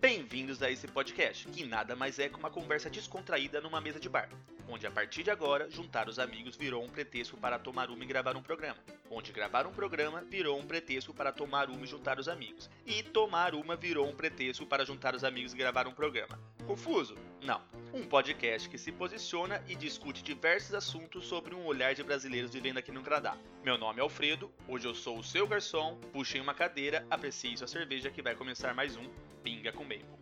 [0.00, 4.08] Bem-vindos a esse podcast, que nada mais é que uma conversa descontraída numa mesa de
[4.08, 4.30] bar,
[4.66, 8.06] onde a partir de agora juntar os amigos virou um pretexto para tomar uma e
[8.06, 8.78] gravar um programa,
[9.10, 13.02] onde gravar um programa virou um pretexto para tomar uma e juntar os amigos, e
[13.02, 16.40] tomar uma virou um pretexto para juntar os amigos e gravar um programa.
[16.66, 17.14] Confuso?
[17.42, 17.60] Não.
[17.92, 22.78] Um podcast que se posiciona e discute diversos assuntos sobre um olhar de brasileiros vivendo
[22.78, 23.36] aqui no Canadá.
[23.62, 27.66] Meu nome é Alfredo, hoje eu sou o seu garçom, puxem uma cadeira, aprecie sua
[27.66, 29.06] cerveja que vai começar mais um
[29.42, 30.20] Pinga com Maple.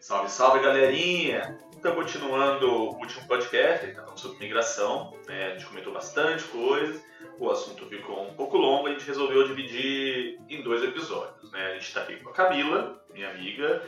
[0.00, 1.58] Salve, salve galerinha!
[1.76, 5.46] Então, continuando o último podcast, ele falando sobre migração, né?
[5.46, 7.02] a gente comentou bastante coisa,
[7.38, 11.50] o assunto ficou um pouco longo, a gente resolveu dividir em dois episódios.
[11.50, 11.66] Né?
[11.68, 13.82] A gente está aqui com a Camila, minha amiga.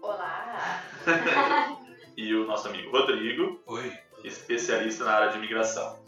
[0.00, 0.82] Olá!
[2.16, 3.60] e o nosso amigo Rodrigo.
[3.66, 4.03] Oi.
[4.24, 6.02] Especialista na área de migração.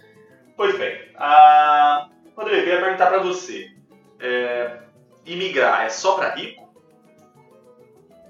[0.57, 2.09] Pois bem, a...
[2.35, 3.71] Rodrigo, eu queria perguntar para você:
[4.19, 4.81] é...
[5.25, 6.67] imigrar é só para rico?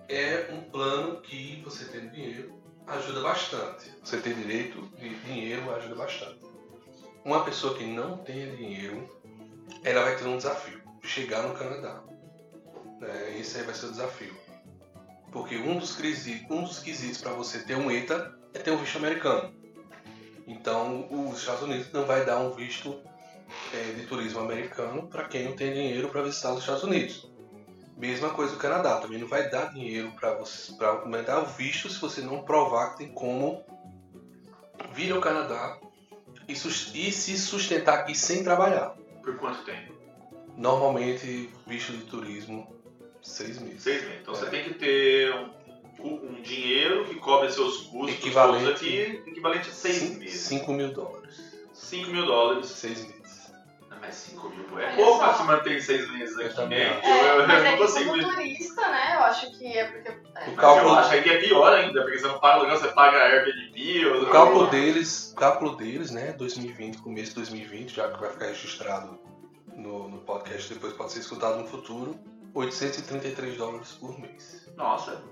[0.08, 3.92] É um plano que você tendo dinheiro ajuda bastante.
[4.02, 6.40] Você ter direito de dinheiro ajuda bastante.
[7.24, 9.08] Uma pessoa que não tenha dinheiro,
[9.82, 12.02] ela vai ter um desafio: chegar no Canadá.
[13.02, 14.34] É, esse aí vai ser o desafio.
[15.32, 15.98] Porque um dos,
[16.48, 19.52] um dos quesitos para você ter um ETA é ter um visto americano.
[20.46, 23.00] Então, os Estados Unidos não vai dar um visto
[23.72, 27.28] é, de turismo americano para quem não tem dinheiro para visitar os Estados Unidos.
[27.96, 30.34] Mesma coisa o Canadá, também não vai dar dinheiro para
[31.22, 33.64] dar o visto se você não provar que tem como
[34.92, 35.78] vir ao Canadá
[36.46, 38.94] e, e se sustentar aqui sem trabalhar.
[39.22, 39.94] Por quanto tempo?
[40.56, 42.70] Normalmente, visto de turismo,
[43.22, 43.82] seis meses.
[43.82, 44.20] Seis meses.
[44.20, 44.36] Então é.
[44.36, 45.50] você tem que ter um,
[46.00, 50.40] um, dinheiro que cobre seus custos equivalente, aqui, equivalente a seis cinco, meses.
[50.40, 51.54] Cinco mil dólares.
[51.72, 52.66] Cinco mil dólares.
[52.66, 53.16] Seis meses.
[54.06, 57.00] Mas 5 mil é pouco pra se manter seis meses aqui, eu né?
[57.02, 59.84] É, eu, eu, mas eu é não que como turista, né, eu acho que é
[59.84, 60.08] porque...
[60.08, 60.12] É.
[60.12, 60.56] O Cálculo...
[60.56, 64.06] cálculo, Eu acho que é pior ainda, porque você não paga aluguel, você paga Airbnb.
[64.06, 64.22] Ou...
[64.22, 68.46] o cálculo deles, o cálculo deles, né, 2020, começo de 2020, já que vai ficar
[68.46, 69.18] registrado
[69.74, 72.16] no, no podcast, depois pode ser escutado no futuro,
[72.54, 74.66] 833 dólares por mês.
[74.76, 75.22] Nossa,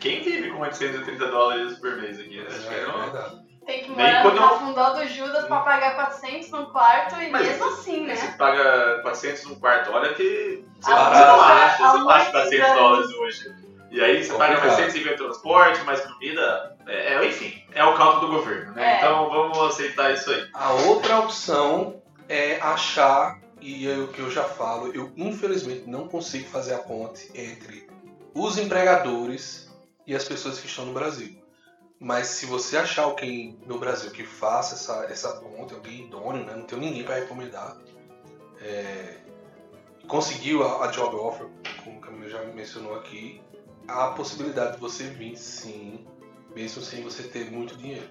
[0.00, 2.44] quem vive com 830 dólares por mês aqui?
[2.46, 3.00] Acho que é, é não...
[3.00, 3.46] verdade.
[3.66, 7.46] Tem que morar quando no fundó do Judas pra pagar 400 no quarto e Mas-
[7.48, 8.14] mesmo assim, né?
[8.14, 12.28] Você paga 400 no quarto, olha que você Ah, não mas- acha, você não acha
[12.28, 13.54] ah, 400 mas- dólares hoje.
[13.90, 14.90] E aí você paga mais Complicado.
[14.92, 18.94] 150 transporte, mais comida, é, é, enfim, é o cálculo do governo, né?
[18.94, 18.96] É.
[18.98, 20.46] Então vamos aceitar isso aí.
[20.54, 26.06] A outra opção é achar, e é o que eu já falo, eu infelizmente não
[26.06, 27.88] consigo fazer a ponte entre
[28.34, 29.65] os empregadores
[30.06, 31.42] e as pessoas que estão no Brasil.
[31.98, 36.54] Mas se você achar alguém no Brasil que faça essa, essa ponte, alguém idôneo, né?
[36.54, 37.76] não tenho ninguém para recomendar,
[38.60, 39.16] é,
[40.06, 41.48] conseguiu a, a job offer,
[41.82, 43.42] como o Camilo já mencionou aqui,
[43.88, 46.06] há a possibilidade de você vir sim,
[46.54, 48.08] mesmo sem você ter muito dinheiro.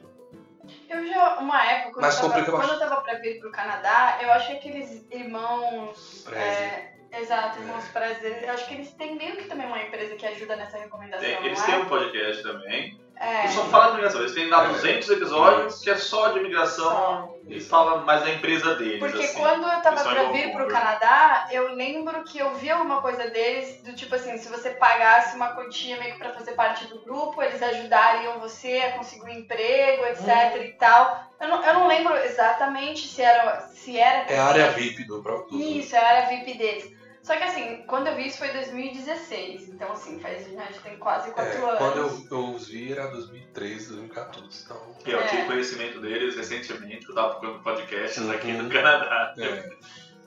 [0.89, 2.89] Eu já, uma época, quando, Mas eu, tava, complica quando eu bastante.
[2.89, 6.23] tava pra vir pro Canadá, eu achei que aqueles irmãos...
[6.25, 6.41] Prezi.
[6.41, 7.91] é, exato, irmãos É.
[7.91, 8.43] prazer.
[8.43, 11.45] Eu acho que eles têm meio que também uma empresa que ajuda nessa recomendação, Tem-
[11.45, 11.77] eles não têm é?
[11.79, 13.41] um podcast também, É.
[13.43, 14.21] que só fala de imigração.
[14.21, 14.67] Eles têm lá É.
[14.69, 18.99] 200 episódios que é só de imigração e fala mais da empresa deles.
[18.99, 19.39] Porque assim.
[19.39, 20.67] quando eu tava Eles pra vir pro.
[20.67, 25.35] Canadá, eu lembro que eu vi alguma coisa deles, do tipo assim, se você pagasse
[25.35, 29.29] uma quantia meio que pra fazer parte do grupo, eles ajudariam você a conseguir um
[29.29, 31.23] emprego, etc e tal.
[31.39, 33.61] Eu não, eu não lembro exatamente se era.
[33.69, 35.57] Se era É a área VIP do próprio.
[35.61, 36.91] Isso, é a área VIP deles.
[37.25, 40.95] Só que assim, quando eu vi isso foi em 2016, então assim, faz, já tem
[40.97, 41.77] quase É, quatro anos.
[41.79, 44.63] quando eu, eu os vi era 2013, 2014.
[44.63, 45.27] Então, E eu É.
[45.27, 48.61] tive conhecimento deles recentemente, eu tava procurando podcasts aqui Uhum.
[48.63, 49.33] no Canadá.
[49.39, 49.69] é.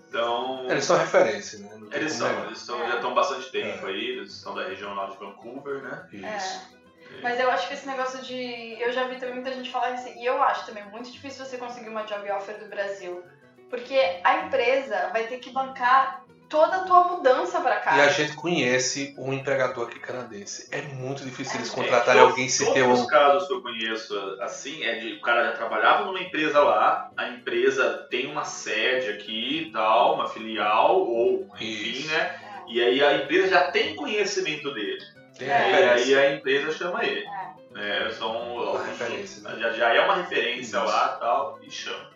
[0.09, 0.67] Então.
[0.69, 1.71] Eles são referência, né?
[1.93, 2.47] Eles são, negar.
[2.47, 2.89] eles estão, É.
[2.89, 3.91] já estão há bastante tempo É.
[3.91, 6.09] aí, eles estão da região lá de Vancouver, né?
[6.13, 6.79] Isso.
[7.23, 8.77] Mas eu acho que esse negócio de.
[8.81, 11.59] Eu já vi também muita gente falar assim, e eu acho também muito difícil você
[11.59, 13.23] conseguir uma job offer do Brasil.
[13.71, 17.97] Porque a empresa vai ter que bancar toda a tua mudança pra cá.
[17.97, 20.69] E a gente conhece um empregador aqui canadense.
[20.73, 21.75] É muito difícil eles É.
[21.75, 23.07] contratarem Todos- alguém todos ter os um.
[23.07, 27.29] casos que eu conheço assim é de o cara já trabalhava numa empresa lá, a
[27.29, 31.65] empresa tem uma sede aqui e tal, uma filial, ou enfim,
[31.99, 32.09] Isso.
[32.09, 32.41] né?
[32.69, 34.99] E aí a empresa já tem conhecimento dele.
[35.39, 35.71] Tem É.
[36.07, 37.25] E aí a empresa chama ele.
[37.77, 39.57] É, são Uma referência, né?
[39.61, 40.85] já, já é uma referência Isso.
[40.85, 42.09] lá tal, e chama.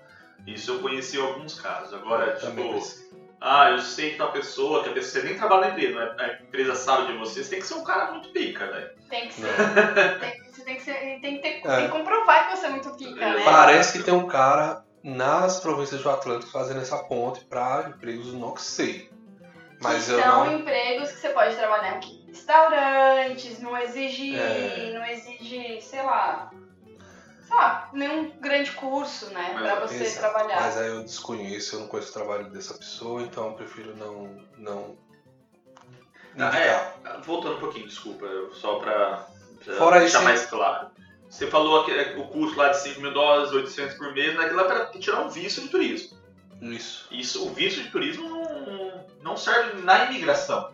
[0.47, 1.95] Isso eu conheci alguns casos.
[1.95, 3.12] Agora, Também tipo.
[3.43, 6.39] Ah, eu sei que tal pessoa, que a pessoa você nem trabalha na empresa, né?
[6.41, 8.91] a empresa sabe de você, você tem que ser um cara muito pica, né?
[9.11, 9.55] Tem que ser.
[10.21, 11.77] Tem- você tem que ser, tem, que ter, É.
[11.77, 13.43] tem que comprovar que você é muito pica, né?
[13.45, 18.55] Parece que tem um cara nas províncias do Atlântico fazendo essa ponte para empregos no
[18.55, 19.11] que sei.
[19.83, 20.59] Mas que eu são não.
[20.61, 22.25] empregos que você pode trabalhar aqui.
[22.29, 24.37] Restaurantes, não exige.
[24.39, 24.93] É.
[24.95, 26.51] Não exige, sei lá.
[27.55, 29.51] Lá, nenhum grande curso, né?
[29.55, 30.21] Mas- pra você Exato.
[30.21, 30.61] trabalhar.
[30.61, 34.39] Mas aí eu desconheço, eu não conheço o trabalho dessa pessoa, então eu prefiro não.
[34.57, 34.97] não
[36.39, 36.95] Ah, é,
[37.25, 39.27] voltando um pouquinho, desculpa, só pra,
[39.65, 40.91] pra Fora deixar esse- mais claro.
[41.29, 44.57] Você falou que é, o custo lá de 5 mil dólares, 800 por mês, naquilo
[44.57, 46.17] lá para tirar um visto de turismo.
[46.63, 47.07] Isso.
[47.11, 50.73] Isso, o visto de turismo não, não serve na imigração.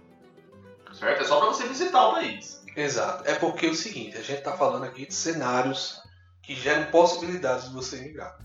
[0.92, 1.22] Certo?
[1.22, 2.62] É só para você visitar o país.
[2.76, 3.28] Exato.
[3.28, 6.00] É porque é o seguinte, a gente tá falando aqui de cenários
[6.48, 8.38] que geram possibilidades de você emigrar.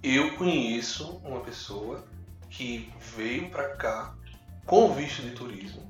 [0.00, 2.04] Eu conheço uma pessoa
[2.48, 4.14] que veio para cá
[4.64, 5.82] com visto de turismo,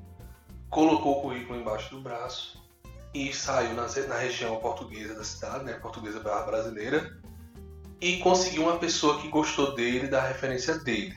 [0.71, 2.59] colocou o currículo embaixo do braço
[3.13, 7.21] e saiu na, na região portuguesa da cidade, né, portuguesa brasileira,
[8.01, 11.15] e conseguiu uma pessoa que gostou dele, da referência dele.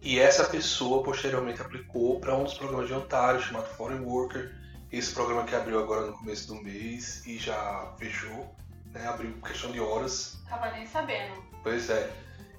[0.00, 4.54] E essa pessoa posteriormente aplicou para um dos programas de Ontário chamado Foreign Worker,
[4.90, 8.56] esse programa que abriu agora no começo do mês e já fechou,
[8.92, 10.38] né, abriu por questão de horas.
[10.48, 11.42] Tava nem sabendo.
[11.62, 12.10] Pois é.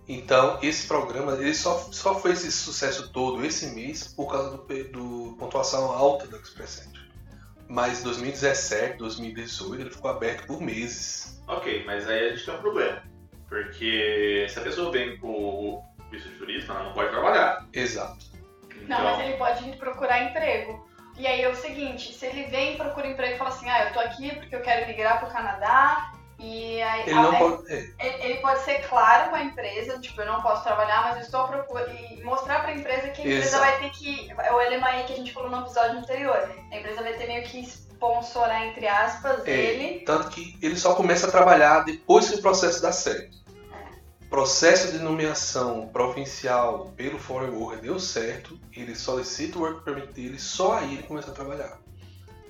[0.07, 4.57] Então, esse programa, ele só, só foi esse sucesso todo esse mês por causa do,
[4.57, 7.01] do pontuação alta do Express Entry.
[7.67, 11.41] Mas 2017, 2018, ele ficou aberto por meses.
[11.47, 13.03] Ok, mas aí a gente tem um problema.
[13.47, 17.65] Porque se a pessoa vem com o visto de turismo, ela não pode trabalhar.
[17.71, 18.25] Exato.
[18.87, 20.85] Não, Então, mas ele pode ir procurar emprego.
[21.17, 23.85] E aí é o seguinte, se ele vem e procura emprego e fala assim, ah,
[23.85, 27.71] eu tô aqui porque eu quero migrar pro Canadá, e aí Ele não aí- pode.
[27.71, 31.17] é, ele, ele pode ser claro com a empresa, tipo, eu não posso trabalhar, mas
[31.17, 31.87] eu estou à procura.
[31.93, 33.63] E mostrar pra empresa que a empresa Exato.
[33.63, 34.31] vai ter que.
[34.37, 36.51] É o LMAI que a gente falou no episódio anterior.
[36.71, 39.99] A empresa vai ter meio que sponsorar, entre aspas, É, ele.
[39.99, 43.39] Tanto que ele só começa a trabalhar depois que o processo dá certo.
[44.29, 50.39] Processo de nomeação provincial pelo Foreign Worker deu certo, ele solicita o work permit dele,
[50.39, 51.77] só aí ele começa a trabalhar.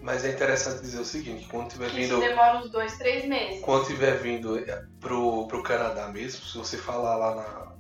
[0.02, 3.24] Mas é interessante dizer o seguinte, quando tiver Que isso vindo, demora uns dois, três
[3.26, 3.62] meses.
[3.64, 7.72] quando tiver vindo eh, pro, pro Canadá mesmo, se você falar lá na-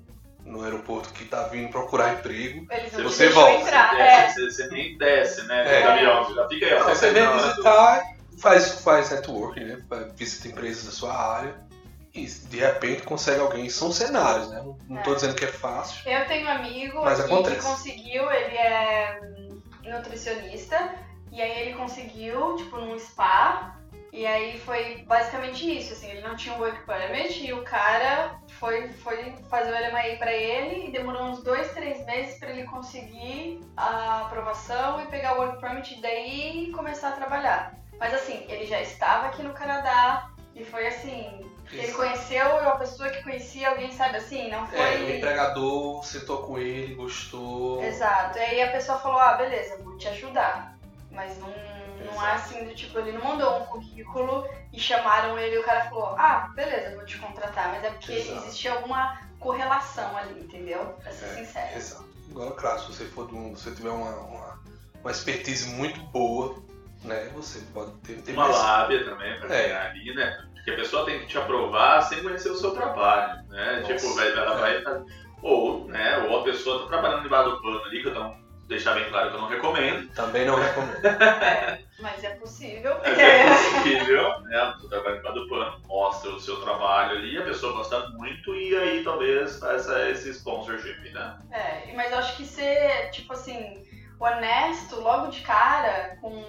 [0.45, 3.89] no aeroporto que tá vindo procurar emprego, não Você deixam volta, entrar.
[3.95, 4.25] Você, É.
[4.27, 5.61] desce, você nem desce, né?
[5.61, 5.81] É.
[6.23, 6.73] Você já fica aí.
[6.75, 8.03] ó, você você vem do- visitar,
[8.39, 9.81] faz, faz networking, né?
[10.15, 11.55] visita empresas da sua área
[12.13, 13.67] e de repente consegue alguém.
[13.69, 14.57] São cenários, né?
[14.63, 15.15] Não, não tô É.
[15.15, 16.07] dizendo que é fácil.
[16.09, 17.55] Eu tenho um amigo Mas aqui acontece.
[17.57, 20.95] que conseguiu, ele é hum, nutricionista,
[21.31, 23.77] e aí ele conseguiu, tipo, num spa,
[24.11, 28.39] e aí foi basicamente isso, assim, ele não tinha um work permit, e o cara
[28.59, 32.65] foi, foi fazer o LMAI pra ele, e demorou uns dois, três meses pra ele
[32.65, 37.73] conseguir a aprovação e pegar o work permit, e daí começar a trabalhar.
[37.97, 43.09] Mas assim, ele já estava aqui no Canadá, e foi assim, ele conheceu uma pessoa
[43.09, 44.77] que conhecia alguém, sabe assim, não foi...
[44.77, 47.81] É, o empregador sentou com ele, gostou.
[47.81, 48.37] Exato.
[48.37, 50.77] E aí a pessoa falou, ah, beleza, vou te ajudar.
[51.11, 55.55] Mas não, não é assim do tipo, ele não mandou um currículo e chamaram ele
[55.55, 57.69] e o cara falou, ah, beleza, vou te contratar.
[57.69, 58.37] Mas é porque Exato.
[58.45, 60.95] existia alguma correlação ali, entendeu?
[61.03, 61.77] Pra ser É, sincero.
[61.77, 62.05] Exato.
[62.31, 64.59] Agora, claro, se você for de um, se você tiver uma, uma,
[65.01, 66.55] uma expertise muito boa,
[67.03, 69.63] né, você pode ter, ter Uma mais- lábia também pra É.
[69.63, 70.45] pegar ali, né?
[70.53, 73.79] Porque a pessoa tem que te aprovar sem conhecer o seu trabalho, né?
[73.81, 73.95] Nossa.
[73.95, 74.81] Tipo, vai, ela vai.
[75.41, 76.19] Ou, né?
[76.19, 78.40] Ou a pessoa tá trabalhando debaixo do pano ali, que eu não.
[78.71, 80.09] Deixar bem claro que eu não recomendo.
[80.13, 81.01] Também não recomendo.
[81.11, 82.97] É, mas é possível.
[83.03, 84.57] Mas é possível, né?
[84.57, 88.55] A pessoa trabalha debaixo do pano, mostra o seu trabalho ali, a pessoa gosta muito
[88.55, 91.37] e aí talvez faça esse sponsorship, né?
[91.51, 93.85] É, mas eu acho que ser, tipo assim,
[94.17, 96.41] honesto logo de cara com,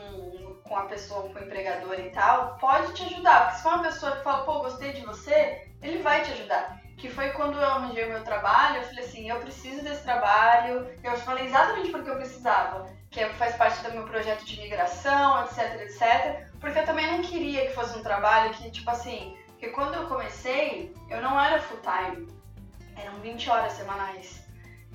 [0.63, 3.47] com a pessoa, com o empregador e tal, pode te ajudar.
[3.47, 6.81] Porque se for uma pessoa que fala, pô, gostei de você, ele vai te ajudar.
[7.03, 10.89] Que foi quando eu arranjei o meu trabalho, eu falei assim, eu preciso desse trabalho.
[11.03, 12.89] Eu falei exatamente porque eu precisava.
[13.11, 16.47] Que é- faz parte do meu projeto de migração, etc, etc.
[16.61, 20.07] Porque eu também não queria que fosse um trabalho que, tipo assim, porque quando eu
[20.07, 22.29] comecei, eu não era full time.
[22.97, 24.41] Eram 20 horas semanais.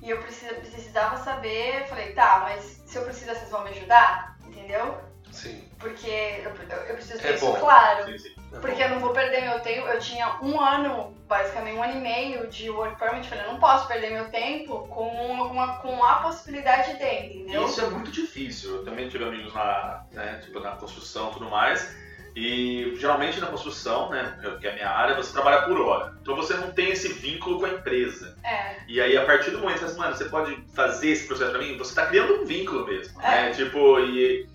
[0.02, 4.38] E eu precisa- precisava saber, falei, tá, mas se eu precisar, vocês vão me ajudar?
[4.46, 4.98] Entendeu?
[5.32, 5.62] Sim.
[5.78, 6.50] Porque eu,
[6.88, 7.54] eu- preciso ter É isso bom.
[7.60, 8.06] claro.
[8.06, 8.34] Sim, sim.
[8.52, 8.82] é Porque bom.
[8.82, 9.86] eu não vou perder meu tempo.
[9.86, 13.28] Eu tinha um ano, basicamente um ano e meio de work permit.
[13.28, 17.04] Falei, eu não posso perder meu tempo com, uma, com a possibilidade de,
[17.36, 17.64] entendeu?
[17.66, 18.76] Isso é muito difícil.
[18.76, 21.94] Eu também tive amigos na, né, tipo, na construção e tudo mais.
[22.36, 26.14] E geralmente na construção, né, que é a minha área, você trabalha por hora.
[26.22, 28.36] Então você não tem esse vínculo com a empresa.
[28.44, 31.26] É, E aí, a partir do momento que você fala, mano, você pode fazer esse
[31.26, 33.28] processo pra mim, você tá criando um vínculo mesmo, É.
[33.48, 33.50] né?
[33.52, 34.48] Tipo, e.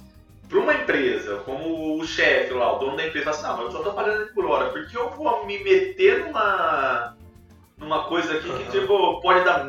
[0.54, 3.66] para uma empresa, como o chefe lá, o dono da empresa, fala assim, não, mas
[3.66, 7.16] eu só tô pagando por hora, porque eu vou me meter numa,
[7.76, 8.70] numa coisa aqui que, Uhum.
[8.82, 9.66] tipo, pode dar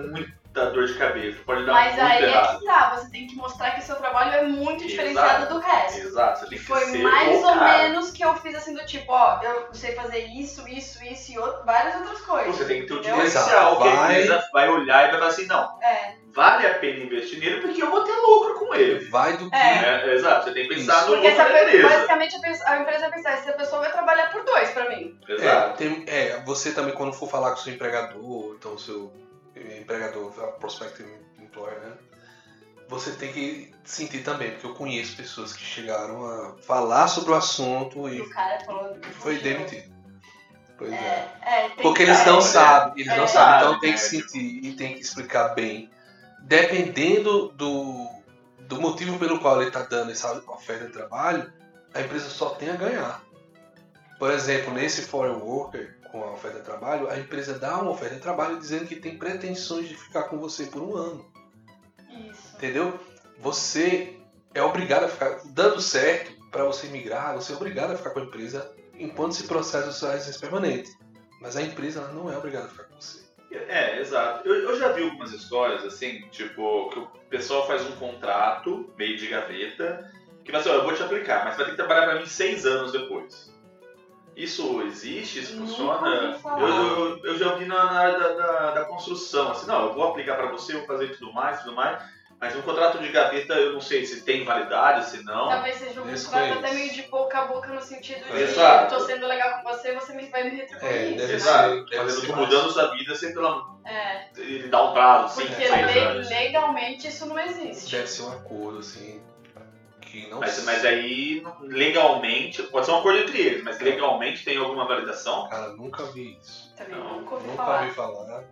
[0.55, 2.59] muita dor de cabeça, pode dar Mas muito aí é errado.
[2.61, 5.99] que tá, você tem que mostrar que seu trabalho é muito diferenciado do resto.
[5.99, 7.79] Exato, você tem que Foi ser mais o ou cara.
[7.83, 11.39] menos que eu fiz assim do tipo, ó, eu sei fazer isso, isso, isso e
[11.39, 12.55] outro, várias outras coisas.
[12.57, 15.31] Você tem que ter o diferencial, que a Vai- empresa vai olhar e vai falar
[15.33, 19.09] assim, não, É, vale a pena investir nele porque eu vou ter lucro com ele.
[19.11, 19.57] Vai do que.
[19.57, 20.05] É.
[20.07, 21.07] É, exato, você tem que pensar Isso.
[21.11, 21.89] no porque lucro essa, da empresa.
[21.89, 25.19] basicamente a, pe- a empresa pensa, essa pessoa vai trabalhar por dois pra mim.
[25.29, 25.77] É, Exato.
[25.79, 29.13] tem- é, você também quando for falar com o seu empregador, então o seu
[29.85, 31.93] empregador, a prospective employer, né?
[32.89, 37.35] Você tem que sentir também, porque eu conheço pessoas que chegaram a falar sobre o
[37.35, 38.97] assunto E e o cara falou.
[39.21, 39.93] foi demitido.
[40.77, 41.29] Pois é.
[41.43, 43.29] É, tem Porque que- eles não é, sabem, eles não É.
[43.29, 45.89] sabem, então tem que sentir e tem que explicar bem.
[46.41, 48.07] Dependendo do,
[48.69, 51.51] do motivo pelo qual ele está dando essa oferta de trabalho,
[51.95, 53.23] a empresa só tem a ganhar.
[54.19, 58.15] Por exemplo, nesse foreign worker, com a oferta de trabalho, a empresa dá uma oferta
[58.15, 61.29] de trabalho dizendo que tem pretensões de ficar com você por um ano.
[62.31, 62.55] Isso.
[62.55, 63.01] Entendeu?
[63.41, 64.17] Você
[64.55, 65.41] é obrigado a ficar.
[65.47, 69.43] Dando certo para você migrar, você é obrigado a ficar com a empresa enquanto se
[69.49, 70.97] processa a sua residência permanente.
[71.41, 73.25] Mas a empresa ela não é obrigada a ficar com você.
[73.51, 74.49] É, exato.
[74.49, 79.17] Eu, eu já vi algumas histórias, assim, tipo, que o pessoal faz um contrato, meio
[79.17, 80.13] de gaveta,
[80.45, 82.21] que vai assim, ó, eu vou te aplicar, mas você vai ter que trabalhar pra
[82.21, 83.53] mim seis anos depois.
[84.37, 85.41] Isso existe?
[85.41, 86.39] Isso Nunca funciona?
[86.59, 89.95] Eu, eu, eu já vi na, na área da, da, da construção, assim, não, eu
[89.95, 92.03] vou aplicar pra você, eu vou fazer tudo mais, tudo mais,
[92.41, 95.49] mas um contrato de gaveta eu não sei se tem validade, se não.
[95.49, 98.95] Talvez seja um contrato é até meio de boca a boca no sentido de Exato.
[98.95, 101.17] eu tô sendo legal com você, você me, vai me retribuir É, isso.
[101.17, 101.33] deve?
[101.35, 101.87] Exato.
[101.95, 106.29] Fazendo, tipo, mudando sua vida sem pela, É, ele dar um prazo, cinco, porque anos.
[106.29, 107.93] legalmente isso não existe.
[107.93, 109.23] Deve ser um acordo, assim,
[110.31, 114.87] não Mas, mas aí, legalmente, pode ser um acordo entre eles, mas legalmente tem alguma
[114.87, 115.49] validação?
[115.49, 116.75] Cara, nunca vi isso.
[116.77, 117.83] Também Não, nunca ouvi Nunca falar.
[117.83, 118.45] ouvi falar.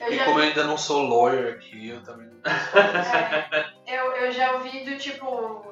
[0.00, 4.12] Eu E já, como eu ainda não sou lawyer aqui, eu também não é, eu,
[4.16, 5.66] eu já ouvi do tipo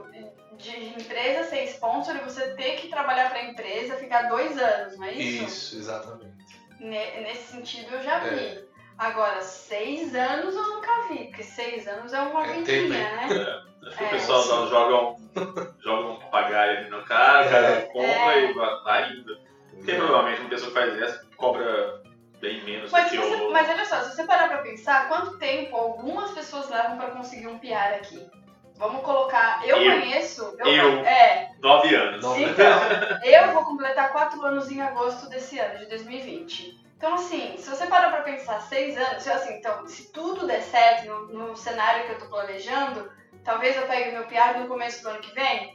[0.59, 5.05] de empresa ser sponsor e você ter que trabalhar pra empresa, ficar dois anos, não
[5.05, 5.45] é isso?
[5.45, 6.35] Isso, exatamente.
[6.79, 8.39] Ne- Nesse sentido eu já vi.
[8.39, 8.65] É.
[8.99, 12.89] Agora, seis anos eu nunca vi, porque seis anos é uma É vidinha, tempo,
[13.35, 13.63] né?
[13.87, 15.17] Acho que É, o pessoal dá- joga um,
[15.81, 17.81] joga um papagaio ali no cara, o cara É.
[17.83, 18.51] compra É.
[18.51, 19.39] e vai, vai indo.
[19.75, 22.03] Porque provavelmente uma pessoa que faz essa cobra
[22.41, 23.53] bem menos Mas, do que você, o.
[23.53, 27.47] mas olha só, se você parar pra pensar, quanto tempo algumas pessoas levam pra conseguir
[27.47, 28.29] um PR aqui?
[28.77, 29.61] Vamos colocar.
[29.67, 30.01] Eu, Eu.
[30.01, 30.55] conheço.
[30.59, 30.99] Eu, Eu.
[31.05, 31.51] É.
[31.61, 32.25] Nove anos.
[32.25, 32.79] Então,
[33.25, 36.79] eu vou completar quatro anos em agosto desse ano, de 2020.
[36.97, 40.61] Então, assim, se você parar pra pensar seis anos, se, assim, então, se tudo der
[40.63, 43.11] certo no, no cenário que eu tô planejando,
[43.49, 45.75] talvez eu pegue meu PR no começo do ano que vem.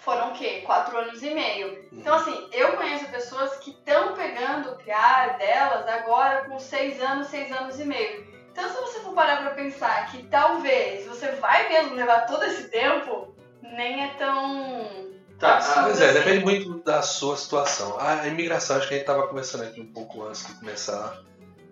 [0.00, 0.62] Foram o quê?
[0.66, 1.88] Quatro anos e meio.
[1.90, 7.28] Então, assim, eu conheço pessoas que estão pegando o PR delas agora com seis anos,
[7.28, 8.26] seis anos e meio.
[8.50, 12.68] Então, se você for parar pra pensar que talvez você vai mesmo levar todo esse
[12.68, 15.12] tempo, nem é tão.
[15.38, 16.18] Tá, Pois é, assim.
[16.18, 17.98] depende muito da sua situação.
[17.98, 21.22] A imigração, acho que a gente estava conversando aqui um pouco antes de começar,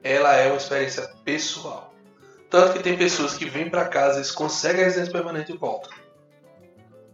[0.03, 1.90] ela é uma experiência pessoal.
[2.51, 5.91] Tanto que tem pessoas que vêm pra casa, eles conseguem a residência permanente e voltam.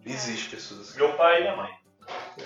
[0.05, 0.99] Existe pessoas assim.
[0.99, 1.71] Meu pai e minha mãe.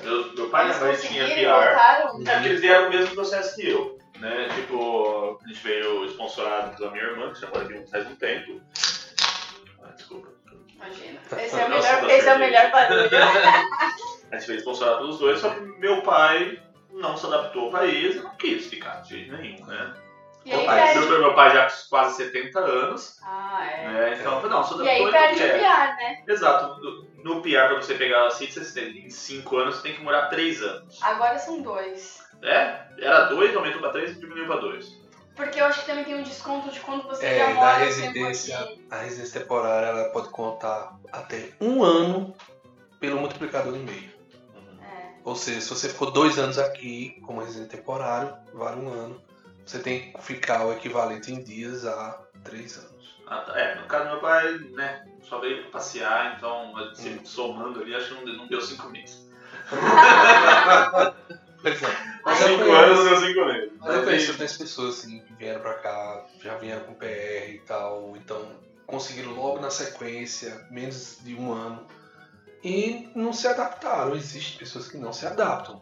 [0.02, 1.38] Meu, meu pai e minha mãe tinham conseguiram PR.
[1.38, 2.08] e voltaram.
[2.08, 3.98] É porque eles vieram o mesmo processo que eu.
[4.18, 4.48] Né?
[4.54, 8.60] Tipo, a gente veio sponsorado pela minha irmã, que já mora aqui faz um tempo.
[9.82, 10.28] Ah, desculpa.
[10.74, 11.20] Imagina.
[11.38, 12.38] Esse é o Nossa, melhor, esse é o cerveja.
[12.38, 13.10] melhor barulho.
[14.32, 16.60] A gente veio sponsorado pelos dois, só que meu pai
[16.92, 19.94] não se adaptou ao país e não quis ficar de jeito nenhum, né?
[20.44, 21.08] E aí meu, pai, perde.
[21.08, 23.88] meu, meu pai já com quase 70 anos, Ah, é.
[23.88, 24.16] né?
[24.18, 25.58] Então, eu falei, não, E aí adaptou e não perde o.
[25.60, 26.22] PR, né?
[26.26, 26.80] Exato.
[26.80, 29.94] No, no PR, pra você pegar a CIT, você tem- em 5 anos, você tem
[29.94, 30.98] que morar 3 anos.
[31.02, 32.24] Agora são dois.
[32.42, 32.80] É?
[32.98, 34.98] Era 2, aumentou pra 3 e diminuiu pra 2.
[35.36, 37.72] Porque eu acho que também tem um desconto de quando você É, já da mora
[37.74, 42.34] tempo residência, a residência temporária ela pode contar até um ano
[42.98, 44.10] pelo multiplicador em meio.
[44.82, 45.12] É.
[45.24, 49.22] Ou seja, se você ficou dois anos aqui como residente temporário, vale um ano.
[49.70, 52.90] Você tem que ficar o equivalente em dias a três anos.
[53.24, 53.56] Ah, tá.
[53.56, 57.20] É, no caso do meu pai, né, só veio pra passear, então, se Hum.
[57.24, 59.28] somando ali, acho que não, não deu 5 meses.
[61.62, 61.86] Pois é.
[61.86, 63.70] Mas Mas eu 5 conheço- anos não deu 5 meses.
[63.78, 67.62] Mas eu conheço outras pessoas assim, que vieram pra cá, já vieram com PR e
[67.64, 68.42] tal, então
[68.86, 71.86] conseguiram logo na sequência, menos de um ano,
[72.64, 74.16] e não se adaptaram.
[74.16, 75.80] Existem pessoas que não se adaptam.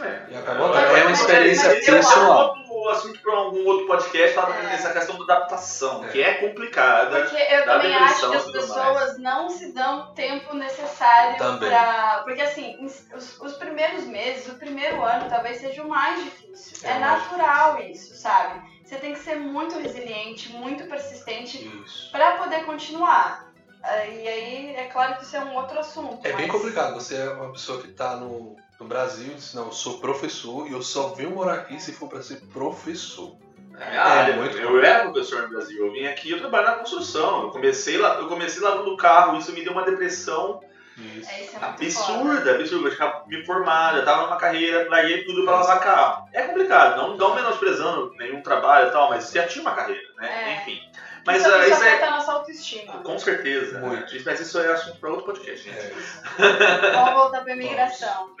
[0.00, 0.80] É, E acabou, tá?
[0.80, 2.54] É uma experiência mas eu pessoal.
[2.82, 4.70] O assunto para um algum outro podcast falando É.
[4.70, 6.08] dessa questão da adaptação, É.
[6.08, 7.20] que é complicada.
[7.20, 12.22] Porque eu também acho que as pessoas não se dão o tempo necessário pra.
[12.24, 16.88] Porque assim, os, os primeiros meses, o primeiro ano talvez seja o mais difícil.
[16.88, 18.60] É É, natural isso, sabe?
[18.84, 21.70] Você tem que ser muito resiliente, muito persistente
[22.10, 23.51] pra poder continuar.
[23.82, 26.26] Ah, E aí, é claro que isso é um outro assunto.
[26.26, 26.94] É bem mas- complicado.
[26.94, 30.68] Você é uma pessoa que está no, no Brasil e diz, não, eu sou professor
[30.68, 33.36] e eu só venho morar aqui se for para ser professor.
[33.78, 34.36] É minha área.
[34.36, 37.44] muito eu era professor no Brasil, eu vim aqui eu trabalho na construção.
[37.44, 40.60] Eu comecei, lá, eu comecei lavando carro, isso me deu uma depressão
[40.96, 41.28] Isso.
[41.30, 42.18] É, isso é muito foda.
[42.20, 42.88] absurda, absurda.
[42.88, 46.28] Eu tinha me formado, eu tava numa carreira, larguei tudo pra lavar carro.
[46.32, 50.28] É complicado, não, não menosprezando nenhum trabalho e tal, mas já tinha uma carreira, né?
[50.30, 50.56] É.
[50.62, 50.80] Enfim.
[51.26, 51.88] Mas isso, ah, isso isso é.
[51.88, 52.92] afeta a nossa autoestima.
[53.02, 53.78] Com certeza.
[53.80, 54.14] Muito.
[54.24, 55.78] Mas isso é assunto para outro podcast, gente.
[55.78, 55.92] É.
[56.92, 58.34] Vamos voltar pra imigração.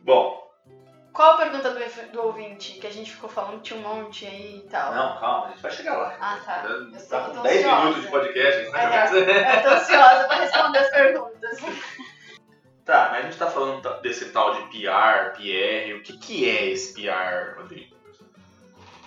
[0.00, 0.42] Bom,
[1.12, 2.72] Qual a pergunta do, do ouvinte?
[2.78, 4.94] Que a gente ficou falando que tinha um monte aí e tal.
[4.94, 6.16] não, calma, a gente vai chegar lá.
[6.18, 6.64] Ah, tá.
[6.66, 7.80] Eu Tá tô- com tô 10 ansiosa.
[7.80, 9.58] minutos de podcast, a gente vai É.
[9.58, 11.58] Eu tô ansiosa pra responder as perguntas.
[12.84, 15.94] Tá, mas a gente tá falando desse tal de PR, PR.
[15.98, 17.91] O que, que é esse PR, Rodrigo?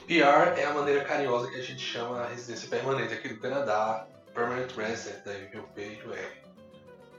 [0.06, 4.08] PR é a maneira carinhosa que a gente chama a residência permanente aqui do Canadá,
[4.34, 6.46] Permanent Resident da UPR.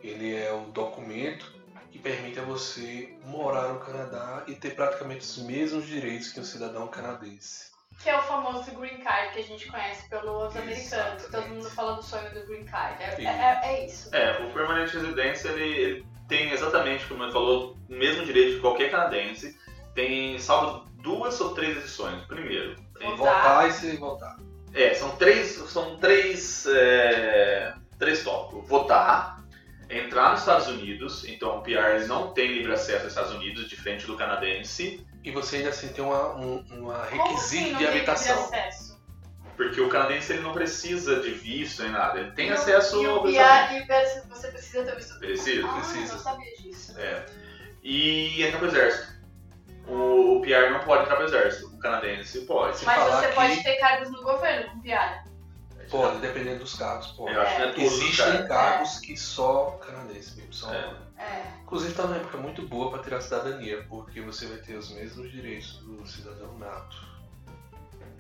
[0.03, 1.53] Ele é o documento
[1.91, 6.45] que permite a você morar no Canadá e ter praticamente os mesmos direitos que um
[6.45, 7.73] cidadão canadense.
[8.03, 11.25] Que é o famoso green card que a gente conhece pelos americanos.
[11.25, 13.03] Todo mundo fala do sonho do green card.
[13.03, 14.15] É, é, é isso.
[14.15, 18.61] É, o permanente residência ele, ele tem exatamente, como ele falou, o mesmo direito de
[18.61, 19.59] qualquer canadense.
[19.95, 22.21] Tem, salvo duas ou três exceções.
[22.27, 22.75] Primeiro.
[23.17, 24.37] Voltar e se voltar.
[24.75, 28.69] é, são três, são três, é, três tópicos.
[28.69, 29.45] Votar,
[29.89, 34.05] entrar nos Estados Unidos, então o PR não tem livre acesso aos Estados Unidos, diferente
[34.07, 38.51] do canadense, E você ainda assim tem uma, um uma assim requisito não de habitação.
[39.57, 43.03] porque o canadense ele não precisa de visto nem nada, ele tem E o- acesso
[43.03, 43.23] E ao o.
[43.23, 45.19] PR, e o PR, você precisa ter visto.
[45.19, 46.13] Precisa, Ah, precisa.
[46.15, 46.99] não sabia disso.
[46.99, 47.25] É.
[47.83, 49.16] E entrar pro exército.
[49.89, 52.79] O, o PR não pode entrar pro exército, o canadense pode.
[52.79, 55.25] Se Mas falar você que- pode ter cargos no governo com PR.
[55.91, 57.33] Pode, dependendo dos cargos, pode.
[57.33, 58.49] Eu acho que não é todos Existem caras.
[58.49, 60.75] cargos que só canadenses mesmo são.
[60.75, 60.95] É.
[61.19, 61.43] É.
[61.63, 64.91] Inclusive está numa época muito boa para tirar a cidadania, porque você vai ter os
[64.91, 66.97] mesmos direitos do cidadão nato.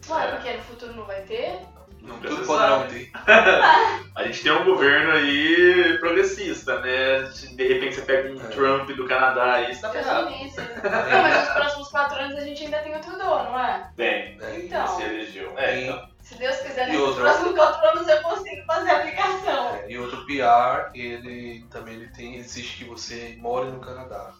[0.09, 0.31] Ué, É.
[0.37, 1.59] porque no futuro não vai ter?
[2.07, 3.11] Não Tudo precisa pode não ter.
[4.16, 7.23] A gente tem um governo aí progressista, né?
[7.53, 8.49] De repente você pega um É.
[8.49, 10.31] Trump do Canadá aí, você tá ferrado.
[10.31, 13.90] Não, mas nos próximos quatro anos a gente ainda tem outro dono, não é?
[13.97, 14.61] Bem, né?
[14.64, 14.87] Então.
[14.97, 15.53] se elegeu.
[15.59, 16.09] É, E- então.
[16.23, 17.23] Se Deus quiser, E nos outra?
[17.25, 19.75] próximos quatro anos eu consigo fazer a aplicação.
[19.77, 24.33] É, E outro PR, ele também ele tem, exige que você more no Canadá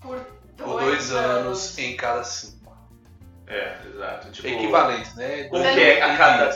[0.00, 0.16] Por
[0.56, 2.53] dois, por dois anos em cada cinco.
[3.46, 4.30] É, exato.
[4.30, 5.44] Tipo, É equivalente, né?
[5.44, 6.50] Como que é a anos cada.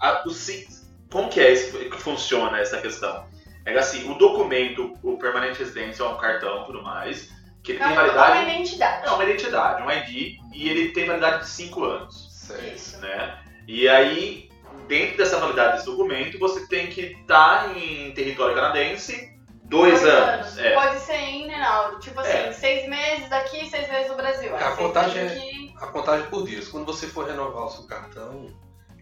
[0.00, 0.66] a- a- o si-
[1.10, 3.26] como que é isso que funciona essa questão?
[3.64, 7.30] É assim, o documento, o permanente residência é um cartão e tudo mais,
[7.62, 8.50] que ele É tem uma, uma validade.
[8.50, 9.06] identidade.
[9.06, 12.28] É uma identidade, um ID, e ele tem validade de 5 anos.
[12.30, 12.74] Certo.
[12.74, 12.98] Isso.
[13.00, 13.38] Né?
[13.66, 14.50] E aí,
[14.86, 19.32] dentro dessa validade desse documento, você tem que estar em território canadense
[19.64, 20.58] dois, anos.
[20.58, 20.74] É.
[20.74, 21.14] Pode ser
[21.50, 22.00] and out.
[22.02, 22.52] Tipo assim, É.
[22.52, 24.54] seis meses aqui, seis meses no Brasil.
[24.54, 25.63] A contagem é- aqui.
[25.84, 26.68] A contagem por dias.
[26.68, 28.50] Quando você for renovar o seu cartão,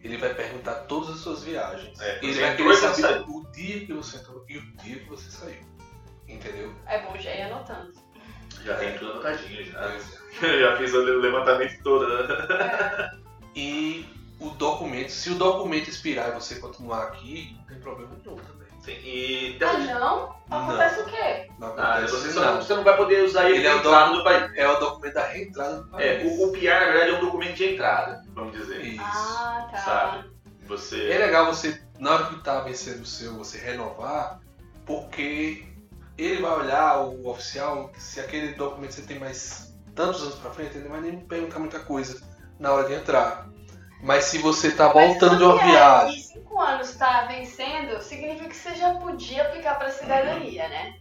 [0.03, 2.01] ele vai perguntar todas as suas viagens.
[2.01, 5.09] É, ele você vai querer saber o dia que você entrou e o dia que
[5.09, 5.61] você saiu.
[6.29, 6.75] Entendeu?
[6.87, 7.92] É bom já ir anotando.
[8.64, 9.92] Já tem tudo anotadinho, já.
[10.42, 10.61] É.
[10.61, 12.09] já fiz o levantamento todo.
[12.09, 13.11] né?
[13.55, 14.07] E
[14.40, 18.62] o documento, se o documento expirar e você continuar aqui, não tem problema nenhum também.
[18.83, 20.37] Sim, e Ah, não?
[20.49, 20.62] Não.
[20.64, 21.49] Acontece o quê?
[21.59, 22.61] Não Ah, acontece você, só, nada.
[22.62, 24.53] você não vai poder usar ele, Ele é o do país.
[24.57, 26.07] É o documento da reentrada do país.
[26.07, 28.85] É, o, o PR, na verdade, é um documento de entrada, vamos dizer.
[28.85, 29.03] Isso.
[29.03, 29.79] Ah, tá.
[29.79, 30.31] Sabe?
[30.66, 31.11] Você.
[31.11, 34.40] É legal você, na hora que tá vencendo o seu, você renovar,
[34.85, 35.64] porque
[36.18, 40.77] ele vai olhar, o oficial, se aquele documento você tem mais tantos anos pra frente,
[40.77, 42.21] ele não vai nem perguntar muita coisa
[42.59, 43.49] na hora de entrar.
[44.03, 48.49] Mas se você tá voltando de uma se viagem, E cinco anos tá vencendo, significa
[48.49, 50.95] que você já podia aplicar pra cidadania, né?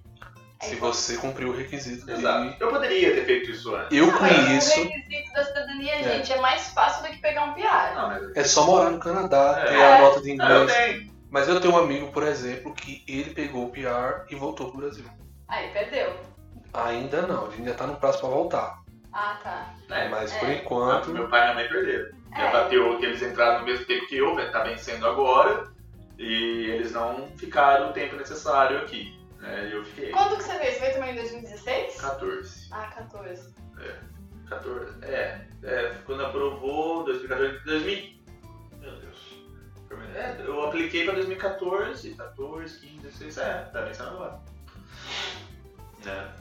[0.61, 2.19] se você cumpriu o requisito dele.
[2.19, 2.55] Exato.
[2.59, 3.97] Eu poderia ter feito isso antes.
[3.97, 6.03] Eu Não, mas conheço, O requisito da cidadania, É.
[6.03, 7.95] gente, é mais fácil do que pegar um PR.
[7.95, 8.37] Não, mas.
[8.37, 9.65] é só morar no Canadá, É.
[9.65, 10.77] ter a nota de Não, eu inglês.
[10.77, 11.11] tenho.
[11.31, 14.81] Mas eu tenho um amigo, por exemplo, que ele pegou o PR e voltou pro
[14.81, 15.05] Brasil.
[15.47, 16.13] Aí, perdeu.
[16.75, 18.81] Ainda não, ele ainda tá no prazo pra voltar.
[19.11, 19.73] Ah, tá.
[19.89, 20.37] É, Mas É.
[20.37, 21.09] por Quanto enquanto.
[21.09, 22.20] meu pai e minha mãe perderam.
[22.33, 22.51] É.
[22.51, 25.67] bateu que eles entraram no mesmo tempo que eu, tá vencendo agora,
[26.17, 29.19] e eles não ficaram o tempo necessário aqui.
[29.39, 29.69] Né?
[29.69, 30.73] E eu fiquei Quando que você veio?
[30.73, 32.01] Você veio também em 2016?
[32.01, 32.67] 14.
[32.71, 33.53] Ah, 14.
[34.47, 35.05] 14.
[35.05, 37.63] É, é, quando aprovou 2014.
[37.65, 38.21] 2000.
[38.79, 39.41] Meu Deus.
[40.15, 43.37] É, eu apliquei pra 2014, 14, 15, 16.
[43.37, 44.39] É, tá vencendo agora.
[46.05, 46.33] Né?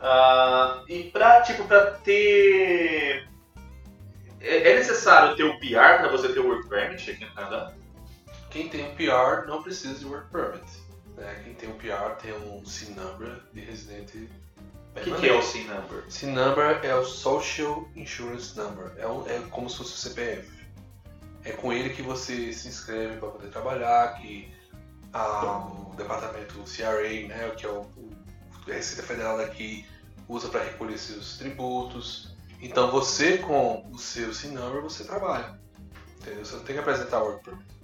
[0.00, 3.27] Ah, e pra, tipo, pra ter.
[4.40, 7.72] É, é necessário ter o PR pra você ter o Work Permit aqui no Canadá?
[8.50, 10.64] Quem tem um PR não precisa de work permit.
[11.16, 11.42] né?
[11.44, 14.28] Quem tem um PR tem um SIN number de residente
[14.96, 16.04] O que, que é o SIN number?
[16.08, 18.92] SIN number é o Social Insurance Number.
[18.96, 20.48] É, um- é como se fosse o CPF.
[21.44, 24.50] É com ele que você se inscreve para poder trabalhar, que
[25.12, 28.10] ah, o departamento CRA, né, que é o, o
[28.66, 29.86] a Receita Federal daqui,
[30.28, 32.27] usa para recolher seus tributos.
[32.60, 35.58] Então você com o seu SIN number você trabalha.
[36.20, 36.44] Entendeu?
[36.44, 37.78] Você não tem que apresentar work permit.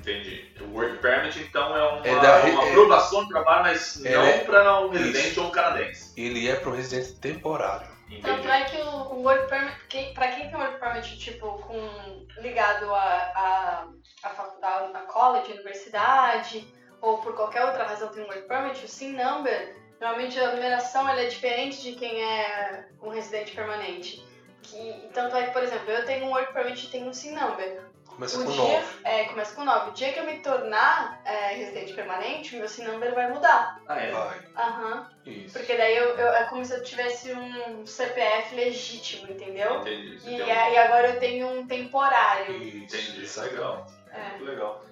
[0.00, 0.50] Entendi.
[0.62, 4.38] O Work Permit, então, é uma, É da- uma é- aprovação de trabalho, mas É-
[4.38, 5.02] não para um Isso.
[5.04, 6.12] residente ou um canadense.
[6.18, 7.86] Ele é para um residente temporário.
[8.06, 8.22] Entendi.
[8.22, 12.26] Tanto é que o, o work permit, quem, pra quem tem work permit, tipo, com,
[12.38, 13.88] ligado a, a,
[14.22, 16.66] a faculdade, a college, universidade,
[17.02, 21.08] ou por qualquer outra razão tem um work permit, o SIN number, normalmente a numeração
[21.08, 24.24] ela é diferente de quem é um residente permanente.
[24.62, 27.32] Que, tanto é que, por exemplo, eu tenho um work permit e tenho um SIN
[27.34, 27.82] number.
[28.06, 28.86] Começa O com dia, 9.
[29.04, 29.90] é, começa com 9.
[29.90, 33.80] O dia que eu me tornar é, residente permanente, o meu SIN number vai mudar.
[33.88, 34.10] Ah, é?
[34.10, 34.38] Vai.
[34.56, 35.10] Aham.
[35.24, 35.52] Isso.
[35.58, 39.80] Porque daí eu, eu- é como se eu tivesse um CPF legítimo, entendeu?
[39.80, 40.18] Entendi.
[40.28, 42.56] E, um- é- e agora eu tenho um temporário.
[42.62, 43.22] Isso, Entendi.
[43.22, 43.54] exatamente.
[43.56, 43.86] Legal.
[44.12, 44.28] É.
[44.30, 44.84] Muito legal.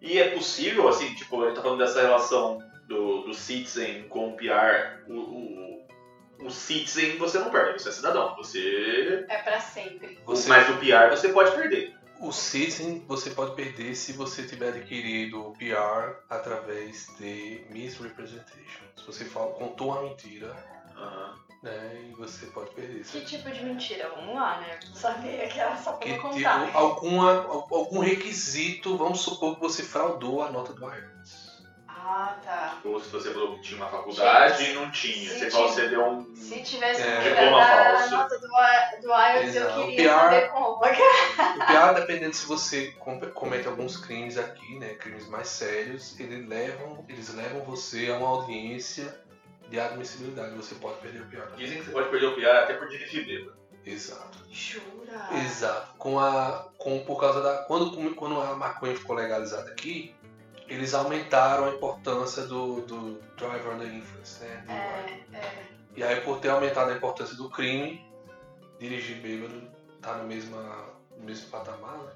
[0.00, 4.30] E é possível, assim, tipo, a gente tá falando dessa relação do, do citizen com
[4.30, 5.04] o PR.
[5.08, 8.34] O, o, o citizen você não perde, você é cidadão.
[8.36, 9.24] Você.
[9.28, 10.18] É pra sempre.
[10.24, 11.96] Você- Mas o PR você pode perder.
[12.20, 18.84] O Citizen você pode perder se você tiver adquirido o PR através de misrepresentation.
[18.96, 20.52] Se você fala, contou uma mentira,
[20.96, 21.34] Aham.
[21.62, 23.04] né, e você pode perder.
[23.04, 24.08] Que tipo de mentira?
[24.16, 24.80] Vamos lá, né?
[24.92, 26.74] Saber aquela só pra Que tipo, contar.
[26.74, 31.47] alguma, algum requisito, vamos supor que você fraudou a nota do IELTS.
[32.10, 32.78] Ah, tá.
[32.86, 35.30] Ou se você falou que tinha uma faculdade e não tinha.
[35.30, 36.34] se Você falou que tive- você deu um.
[36.34, 37.22] Se tivesse É.
[37.22, 40.20] que Diploma dar a nota do, do IELTS, eu queria PR.
[40.20, 40.68] saber como.
[40.70, 46.48] O PR, dependendo se você com- comete alguns crimes aqui, né, crimes mais sérios, eles
[46.48, 49.20] levam, eles levam você a uma audiência
[49.68, 50.54] de admissibilidade.
[50.56, 51.56] Você pode perder o PR.
[51.58, 53.58] Dizem que você pode perder o PR até por dirigir bêbado.
[53.84, 54.38] Exato.
[54.50, 55.28] Jura?
[55.44, 55.94] Exato.
[55.98, 57.58] Com a, com, por causa da.
[57.64, 60.14] Quando, quando a maconha ficou legalizada aqui,
[60.68, 64.62] eles aumentaram a importância do, do driver under influence, né?
[64.66, 65.68] do É, é.
[65.96, 68.06] E aí, por ter aumentado a importância do crime,
[68.78, 69.68] dirigir bêbado
[70.00, 70.60] tá no, mesma,
[71.16, 72.12] no mesmo patamar, né?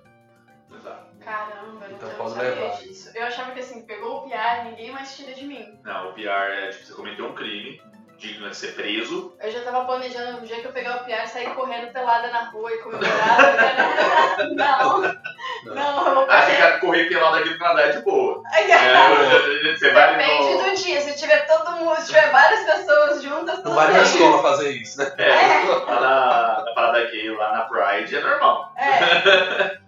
[0.74, 1.06] Exato.
[1.20, 2.76] Caramba, eu Então não pode sabia levar.
[2.78, 3.10] disso.
[3.14, 5.78] Eu achava que assim, pegou o PR, ninguém mais tira de mim.
[5.84, 7.82] Não, o PR é tipo, você cometeu um crime,
[8.16, 9.36] digno de ser preso.
[9.40, 12.50] Eu já tava planejando no dia que eu pegar o PR sair correndo pelada na
[12.50, 13.38] rua e comemorar.
[13.42, 14.54] né?
[14.54, 15.02] não,
[15.64, 16.54] não, eu vou Ah, correr.
[16.54, 18.42] ficar correr pelado aqui no Canadá é de boa.
[18.52, 20.62] Ai, É, você vai Depende no.
[20.64, 21.00] do dia.
[21.00, 24.70] Se tiver todo mundo, se tiver várias pessoas juntas, tudo Não vai na escola fazer
[24.70, 25.12] isso, né?
[25.18, 28.72] É, lá na, na parada gay, lá na Pride, é normal.
[28.76, 29.78] É.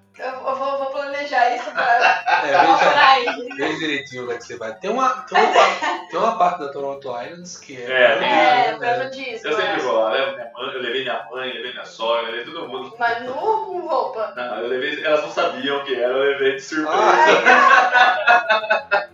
[0.46, 1.84] Eu, vou, vou planejar isso pra
[2.44, 4.74] É, veja, veja direitinho onde é que você vai.
[4.74, 7.84] Tem uma, tem uma, parte, tem uma parte da Toronto Islands que é.
[7.90, 9.04] É, tem É, né?
[9.04, 9.48] nudismo.
[9.48, 9.78] Eu sempre é.
[9.78, 12.94] vou lá, levo minha mãe, eu levei minha mãe, levei minha sogra, levei todo mundo.
[12.98, 14.32] Mas nu com roupa?
[14.36, 16.90] Não, eu levei, elas não sabiam o que era, eu levei de surpresa.
[16.92, 17.14] Ah,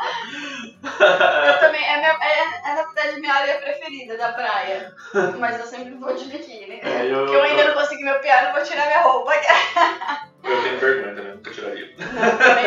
[0.84, 4.94] Eu também, é, minha, é, é na verdade minha área preferida da praia.
[5.40, 6.80] Mas eu sempre vou de biquíni.
[6.84, 9.32] É, eu- Porque eu ainda não consegui meu piar, não vou tirar minha roupa.
[10.44, 11.94] Eu tenho vergonha também, nunca tiraria.
[11.98, 12.66] Não, também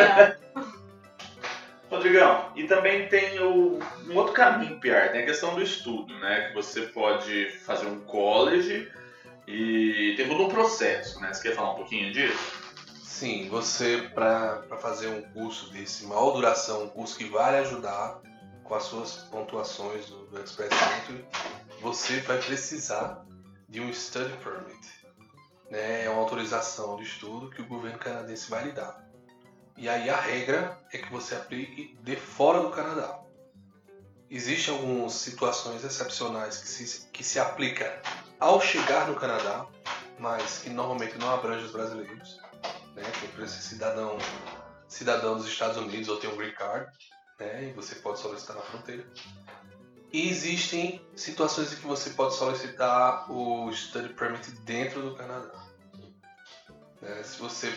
[0.55, 0.67] não.
[1.89, 6.49] Rodrigão, e também tem o, um outro caminho PR, tem a questão do estudo, né?
[6.49, 8.91] Que você pode fazer um college
[9.47, 11.33] e tem todo um processo, né?
[11.33, 12.67] Você quer falar um pouquinho disso?
[13.01, 18.21] Sim, você, para fazer um curso desse, maior duração, um curso que vai lhe ajudar
[18.63, 21.25] com as suas pontuações do, do Express Entry,
[21.81, 23.25] você vai precisar
[23.69, 24.96] de um Study Permit.
[25.69, 26.05] Né?
[26.05, 29.05] É uma autorização de estudo que o governo canadense vai lhe dar.
[29.75, 33.19] E aí a regra é que você aplique de fora do Canadá.
[34.29, 38.01] Existem algumas situações excepcionais que se, que se aplica
[38.39, 39.65] ao chegar no Canadá,
[40.19, 42.39] mas que normalmente não abrange os brasileiros
[42.97, 43.03] né?
[43.19, 44.17] Quem precisa ser cidadão,
[44.87, 46.91] cidadão dos Estados Unidos ou tem um green card,
[47.39, 47.69] né?
[47.69, 49.05] E você pode solicitar na fronteira.
[50.11, 55.67] E existem situações em que você pode solicitar o study permit dentro do Canadá.
[57.01, 57.23] Né?
[57.23, 57.73] Se você,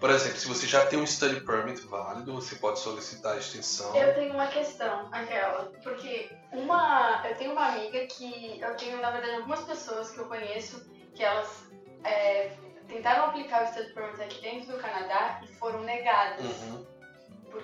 [0.00, 3.94] por exemplo, se você já tem um study permit válido, você pode solicitar a extensão.
[3.94, 7.24] Eu tenho uma questão, aquela, porque uma.
[7.28, 8.60] Eu tenho uma amiga que.
[8.60, 11.68] Eu tenho, na verdade, algumas pessoas que eu conheço que elas
[12.02, 12.50] é,
[12.88, 16.44] tentaram aplicar o Study Permit aqui dentro do Canadá e foram negadas.
[16.44, 16.93] Uhum.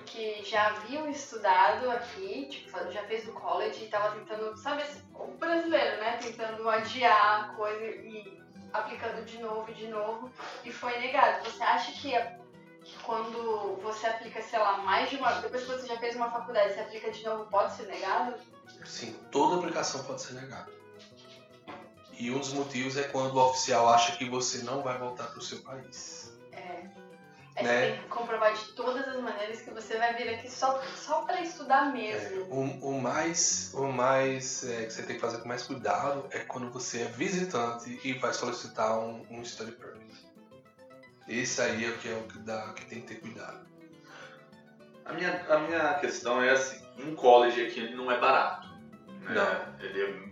[0.01, 4.83] Porque já haviam estudado aqui, tipo, já fez do college e tava tentando, sabe,
[5.13, 6.17] o brasileiro, né?
[6.17, 8.41] Tentando adiar a coisa e
[8.73, 10.31] aplicando de novo e de novo
[10.65, 11.43] e foi negado.
[11.49, 12.35] Você acha que, a-
[12.83, 15.33] que quando você aplica, sei lá, mais de uma.
[15.33, 18.35] Depois que você já fez uma faculdade, você aplica de novo, pode ser negado?
[18.83, 20.71] Sim, toda aplicação pode ser negada.
[22.13, 25.39] E um dos motivos é quando o oficial acha que você não vai voltar para
[25.39, 26.30] o seu país.
[27.55, 27.63] É.
[27.63, 27.81] Né?
[27.85, 31.23] você tem que comprovar de todas as maneiras que você vai vir aqui só, só
[31.23, 32.43] pra estudar É, mesmo.
[32.45, 36.39] o, o mais, o mais é, que você tem que fazer com mais cuidado é
[36.39, 40.01] quando você é visitante e vai solicitar um, um study permit.
[41.27, 43.59] Esse aí é o que é o que, dá, que tem que ter cuidado.
[45.05, 48.69] A minha, a minha questão é assim, um college aqui ele não é barato.
[49.21, 49.33] Né?
[49.35, 49.79] Não.
[49.85, 50.31] Ele é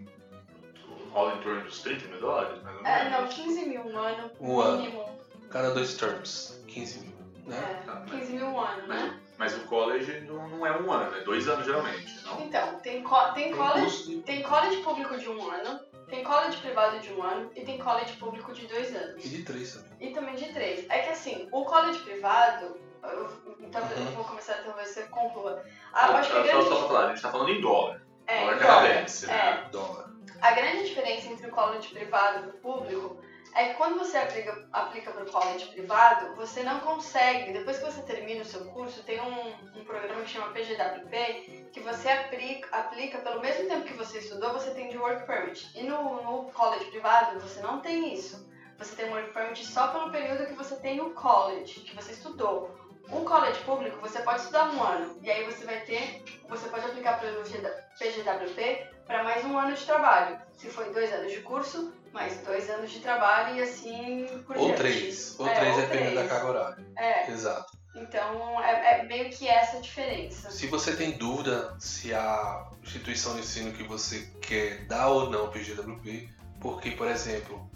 [1.12, 3.20] rola em torno dos 30 mil dólares, mais ou É, menos.
[3.20, 4.78] não, 15 mil um ano, Um ano.
[4.78, 5.20] mínimo.
[5.50, 7.14] Cada dois terms, 15 mil.
[7.46, 7.58] Né?
[7.58, 9.20] É, Tá, mas- 15 mil um ano, né?
[9.38, 12.40] Mas o college não, não é um ano, é dois anos geralmente, não?
[12.42, 15.80] Então, tem, co- tem, college, custo tem college público de um ano,
[16.10, 19.24] tem college privado de um ano e tem college público de dois anos.
[19.24, 20.10] E de três também.
[20.10, 20.86] E também de três.
[20.90, 23.30] É que assim, o college privado, eu,
[23.62, 24.12] então eu Uhum.
[24.12, 25.64] vou começar, talvez você conclua.
[25.94, 27.62] Ah, eu acho que a só, grande, só pra falar, a gente tá falando em
[27.62, 28.02] dólar.
[28.28, 29.70] é, dólar então, canadense, é, né?
[29.72, 30.10] Dólar.
[30.42, 33.22] A grande diferença entre o college privado e o público
[33.56, 37.86] é que quando você aplica, aplica para o college privado, você não consegue, depois que
[37.86, 42.76] você termina o seu curso, tem um, um programa que chama PGWP, que você aplica,
[42.76, 45.70] aplica pelo mesmo tempo que você estudou, você tem de work permit.
[45.76, 48.48] E no, no college privado, você não tem isso.
[48.78, 52.14] Você tem um work permit só pelo período que você tem no college, que você
[52.14, 52.78] estudou.
[53.12, 56.86] O college público, você pode estudar um ano, e aí você vai ter, você pode
[56.86, 60.40] aplicar pelo PGWP para mais um ano de trabalho.
[60.54, 64.66] Se foi dois anos de curso, mais dois anos de trabalho e assim por Ou
[64.66, 64.78] diante.
[64.78, 65.36] três.
[65.40, 66.30] Ou É, três, ou dependendo três.
[66.30, 66.86] da carga horária.
[66.98, 67.78] É, Exato.
[67.96, 70.52] então é, é meio que essa a diferença.
[70.52, 75.50] Se você tem dúvida se a instituição de ensino que você quer dar ou não
[75.50, 77.70] PGWP, porque, por exemplo,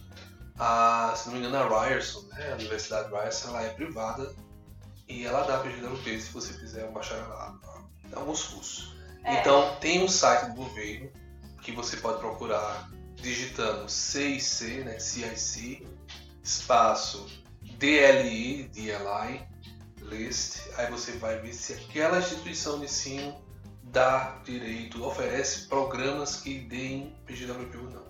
[0.59, 4.33] a, se não me engano, a Ryerson, né, a Universidade Ryerson, ela é privada
[5.07, 7.83] e ela dá PGWP se você fizer um bacharelado, tá?
[8.15, 8.95] alguns cursos.
[9.23, 9.35] É.
[9.39, 11.09] Então, tem um site do governo
[11.61, 15.85] que você pode procurar digitando CIC, né, CIC,
[16.43, 17.25] espaço
[17.77, 19.47] DLI, DLI,
[20.01, 23.41] list, aí você vai ver se aquela instituição de ensino
[23.83, 28.02] dá direito, oferece programas que deem PGWP ou não.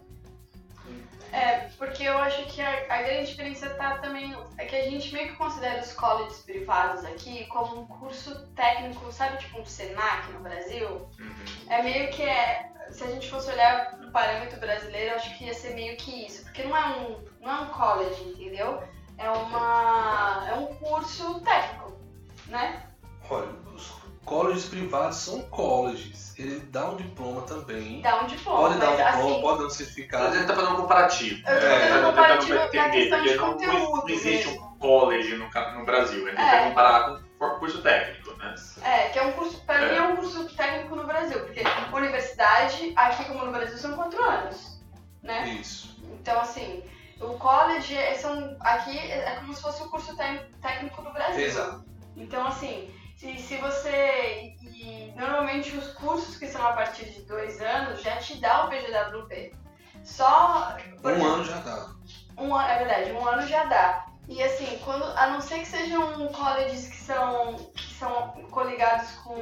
[1.33, 4.37] É, porque eu acho que a, a grande diferença tá também.
[4.55, 9.11] É que a gente meio que considera os colleges privados aqui como um curso técnico,
[9.11, 10.87] sabe, tipo um SENAC no Brasil?
[11.19, 11.45] Uhum.
[11.69, 12.71] É meio que é.
[12.91, 16.27] Se a gente fosse olhar pro parâmetro brasileiro, eu acho que ia ser meio que
[16.27, 16.43] isso.
[16.43, 18.83] Porque não é um, não é um college, entendeu?
[19.17, 20.47] É uma.
[20.47, 21.97] é um curso técnico,
[22.45, 22.83] né?
[23.27, 26.33] Olha, os colleges privados são colleges.
[26.37, 28.01] Ele dá um diploma também.
[28.01, 28.59] Dá um diploma.
[28.69, 30.35] Pode dar um mas, diploma, assim, pode dar um certificado.
[30.35, 31.39] gente tá fazendo um comparativo.
[31.47, 32.47] Eu tô É, fazendo tá um comparativo
[32.89, 34.01] questão de porque não- conteúdo.
[34.07, 34.65] Não, existe mesmo.
[34.65, 36.51] um college no, no Brasil, gente É.
[36.51, 37.03] vai comparar
[37.37, 38.55] com um curso técnico, né?
[38.81, 39.91] É, que é um curso, pra É.
[39.91, 41.61] mim é um curso técnico no Brasil, porque
[41.97, 44.81] universidade, aqui como no Brasil, são quatro anos,
[45.21, 45.49] né?
[45.61, 45.95] Isso.
[46.19, 46.83] Então, assim,
[47.21, 51.45] o college, é- são, aqui é como se fosse o curso tec- técnico do Brasil.
[51.45, 51.85] Exato.
[52.17, 52.89] Então, assim,
[53.23, 54.55] se, se você.
[54.61, 58.69] E normalmente os cursos que são a partir de dois anos já te dá o
[58.69, 59.53] PGWP.
[60.03, 60.75] Só.
[61.03, 61.89] Um exemplo, ano já dá.
[62.37, 64.05] um ano, é verdade, um ano já dá.
[64.27, 69.35] E assim, quando, a não ser que sejam colleges que são, que são coligados com,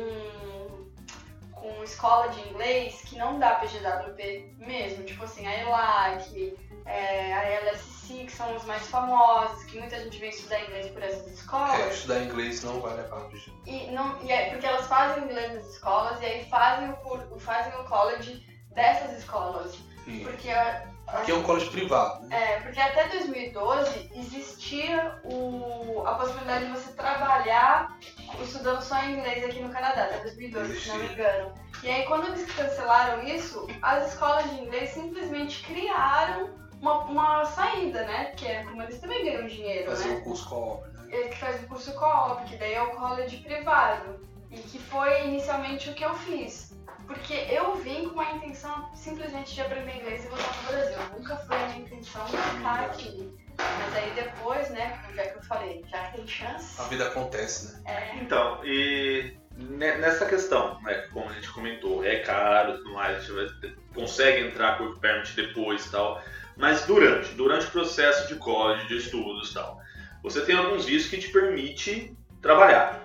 [1.52, 7.44] com escola de inglês, que não dá PGWP mesmo, tipo assim, a ELAC, é, a
[7.44, 11.32] LSC, que são os mais famosos, que muita gente vem estudar inglês por essas É,
[11.32, 11.94] escolas.
[11.94, 13.70] estudar inglês não vai levar PGWP.
[13.70, 17.74] E, não, e é porque elas fazem inglês nas escolas e aí fazem o, fazem
[17.80, 19.78] o college dessas escolas.
[20.08, 20.84] E- Porque a-
[21.26, 22.54] Que é um college privado, né?
[22.56, 27.98] é, porque até 2012 existia o, a possibilidade de você trabalhar
[28.41, 31.54] estudando só inglês aqui no Canadá, até 2012, se não me engano.
[31.84, 36.50] E aí quando eles cancelaram isso, as escolas de inglês simplesmente criaram
[36.82, 38.32] uma, uma saída, né?
[38.36, 40.15] Que é como eles também ganham dinheiro, Fazer né?
[40.15, 41.06] um curso co-op, né?
[41.10, 44.20] Ele que faz o curso co-op, que daí é o college privado.
[44.50, 46.74] E que foi inicialmente o que eu fiz.
[47.08, 50.98] Porque eu vim com a intenção simplesmente de aprender inglês e voltar pro Brasil.
[51.17, 53.32] Nunca foi a minha intenção ficar aqui.
[53.58, 57.74] Mas aí depois, né, já que eu falei, já que tem chance, A vida acontece,
[57.74, 57.82] né?
[57.86, 63.17] é, Então, e ne- nessa questão, né, como a gente comentou, é caro, tudo mais,
[63.17, 66.22] a gente vai- consegue entrar com o permit depois e tal.
[66.57, 69.79] Mas durante, durante o processo de college, de estudos e tal,
[70.23, 73.03] você tem alguns vistos que te permite trabalhar.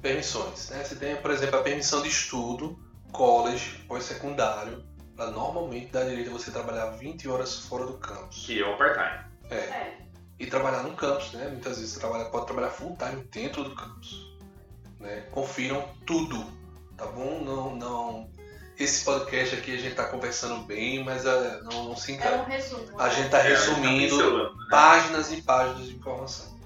[0.00, 0.84] Permissões, né?
[0.84, 2.78] Você tem, por exemplo, a permissão de estudo,
[3.12, 4.84] college, pós-secundário,
[5.16, 8.46] para normalmente dar direito a você trabalhar 20 horas fora do campus.
[8.46, 9.24] Que é o part-time.
[9.50, 9.56] É.
[9.56, 9.98] É.
[10.38, 11.48] E trabalhar no campus, né?
[11.48, 14.38] Muitas vezes você trabalha, pode trabalhar full time dentro do campus.
[15.00, 15.22] Né?
[15.32, 16.44] Confiram tudo,
[16.96, 17.42] tá bom?
[17.42, 18.30] Não, não.
[18.78, 22.42] Esse podcast aqui a gente tá conversando bem, mas ah, não, não se É engane.
[22.42, 23.00] um resumo.
[23.00, 23.14] A né?
[23.14, 24.66] gente tá É, resumindo pincelando, né?
[24.70, 26.56] páginas e páginas de informação.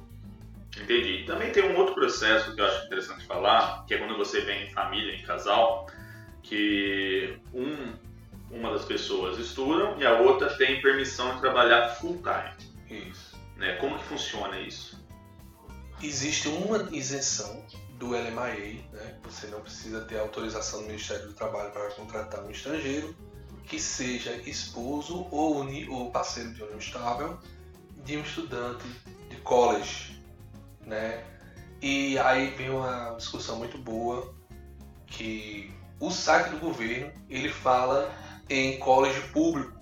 [0.79, 1.25] Entendi.
[1.27, 4.67] Também tem um outro processo que eu acho interessante falar, que é quando você vem
[4.67, 5.87] em família, em casal,
[6.43, 7.95] que um,
[8.51, 13.05] uma das pessoas estudam e a outra tem permissão de trabalhar full time.
[13.09, 13.37] Isso.
[13.57, 13.77] Né?
[13.77, 15.01] Como que funciona isso?
[16.03, 17.65] Existe uma isenção
[18.03, 19.15] do LMIA, né?
[19.23, 23.15] Você não precisa ter autorização do Ministério do Trabalho para contratar um estrangeiro
[23.65, 27.39] que seja esposo ou, uni, ou parceiro de união estável
[28.05, 28.85] de um estudante
[29.31, 30.21] de college,
[30.85, 31.25] né?
[31.81, 34.35] E aí vem uma discussão muito boa
[35.07, 38.13] que o site do governo ele fala
[38.51, 39.79] em college público,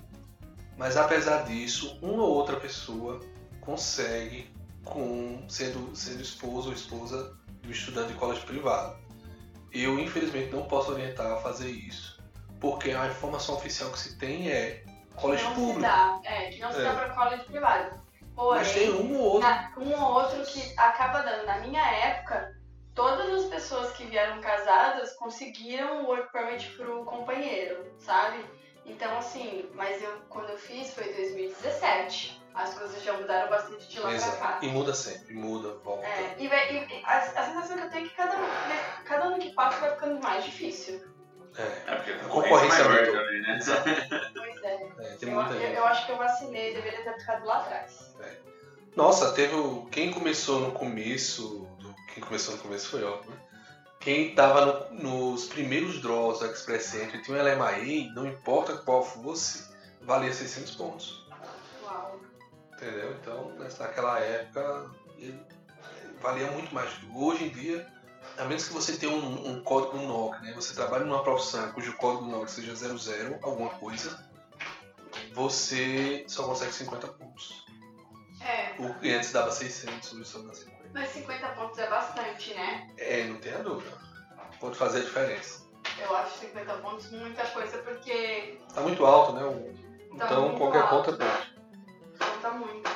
[0.76, 3.18] mas apesar disso, uma ou outra pessoa
[3.62, 4.50] consegue
[4.84, 7.39] com sendo, sendo esposo ou esposa
[7.70, 8.98] do estudante de colégio privado.
[9.72, 12.20] Eu, infelizmente, não posso orientar a fazer isso,
[12.60, 15.80] porque a informação oficial que se tem é colégio não se público.
[15.82, 16.20] dá.
[16.24, 16.82] É, que não se É.
[16.82, 18.00] dá pra college privado.
[18.34, 19.48] Porém, Mas tem um ou outro.
[19.48, 21.46] na- um ou outro que acaba dando.
[21.46, 22.56] Na minha época,
[22.94, 28.44] todas as pessoas que vieram casadas conseguiram o work permit pro companheiro, sabe?
[28.84, 32.39] Então, assim, mas eu, quando eu fiz foi em 2017.
[32.54, 34.26] As coisas já mudaram bastante de lá pra cá.
[34.26, 34.64] Exato.
[34.64, 36.06] E muda sempre, muda, volta.
[36.06, 39.38] É, e, e- a, a sensação que eu tenho é que cada, né, cada ano
[39.38, 41.00] que passa vai ficando mais difícil.
[41.56, 43.14] É, É porque a concorrência é maior aumentou.
[43.24, 43.58] também, né?
[44.34, 44.74] Pois é.
[44.98, 45.76] é, tem Eu, muita eu, gente.
[45.76, 48.14] eu acho que eu vacinei, deveria ter ficado lá atrás.
[48.96, 49.86] Nossa, teve o...
[49.90, 53.30] quem começou no começo, do- quem começou no começo foi óbvio.
[53.30, 53.36] né?
[54.00, 59.04] Quem tava no- nos primeiros draws do Express Entry tinha um LMIA, não importa qual
[59.04, 59.68] fosse,
[60.02, 61.28] valia 600 pontos.
[61.84, 62.18] Uau.
[62.80, 63.12] Entendeu?
[63.20, 64.90] Então, naquela época,
[66.22, 66.90] valia muito mais.
[67.14, 67.86] Hoje em dia,
[68.38, 70.52] a menos que você tenha um, um código NOC, né?
[70.54, 74.18] Você trabalha numa profissão cujo código NOC seja 00, alguma coisa,
[75.34, 77.66] você só consegue 50 pontos.
[78.40, 80.80] É, O que antes dava 600, hoje só dá 50.
[80.94, 82.90] mas 50 pontos é bastante, né?
[82.96, 83.94] É, não tenha dúvida.
[84.58, 85.68] Pode fazer a diferença.
[85.98, 89.42] Eu acho 50 pontos muita coisa porque Tá muito alto, né?
[90.18, 91.10] Tá Então, muito qualquer alto.
[91.10, 91.59] ponto é ponto.
[92.48, 92.90] Muito.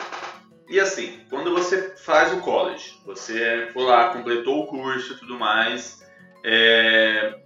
[0.68, 5.38] E assim, quando você faz o college, você foi lá, completou o curso e tudo
[5.38, 6.02] mais,
[6.42, 7.38] é...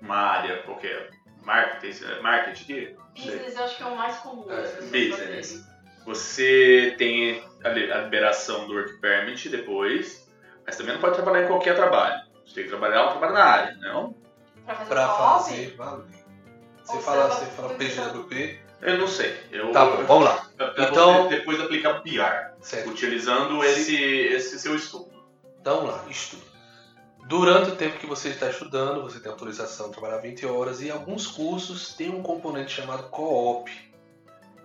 [0.00, 1.10] uma área qualquer,
[1.42, 2.96] marketing, marketing?
[3.14, 5.62] Business eu acho que é o mais comum É, business.
[6.06, 10.28] Você tem a li- a liberação do work permit depois,
[10.66, 12.22] mas também não pode trabalhar em qualquer trabalho.
[12.46, 14.16] Você tem que trabalhar trabalho na área, não?
[14.64, 16.06] Pra fazer Pra fazer, valeu.
[16.82, 18.60] Você Ou fala, você fala PGWP?
[18.82, 19.38] Eu não sei.
[19.52, 20.46] Eu, Tá bom, vamos lá.
[20.58, 22.90] eu- eu Então- vou depois aplicar o PR, Certo.
[22.90, 25.10] utilizando esse, esse seu estudo.
[25.60, 26.42] Então vamos lá, estudo.
[27.26, 30.90] Durante o tempo que você está estudando, você tem autorização de trabalhar 20 horas e
[30.90, 33.70] alguns cursos têm um componente chamado co-op,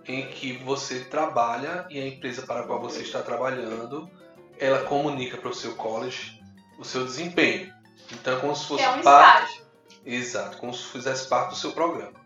[0.06, 4.10] em que você trabalha e a empresa para a qual você está trabalhando,
[4.58, 6.36] ela comunica para o seu college
[6.78, 7.72] o seu desempenho.
[8.12, 9.66] Então é como se que fosse é um parte estágio.
[10.04, 12.17] Exato, como se fizesse parte do seu programa.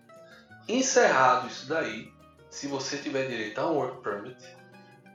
[0.69, 2.13] Encerrado isso daí,
[2.51, 4.37] se você tiver direito a um work permit,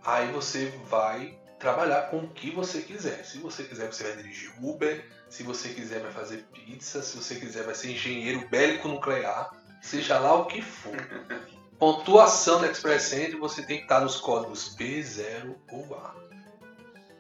[0.04, 3.24] aí você vai trabalhar com o que você quiser.
[3.26, 5.06] Se você quiser, você vai dirigir Uber.
[5.30, 7.02] Se você quiser, vai fazer pizza.
[7.02, 9.52] Se você quiser, vai ser engenheiro bélico nuclear.
[9.82, 10.96] Seja lá o que for.
[11.80, 16.16] Pontuação da Express Entry, você tem que estar nos códigos B, 0 ou A.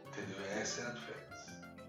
[0.08, 0.38] Entendeu?
[0.60, 1.18] Essa é a diferença.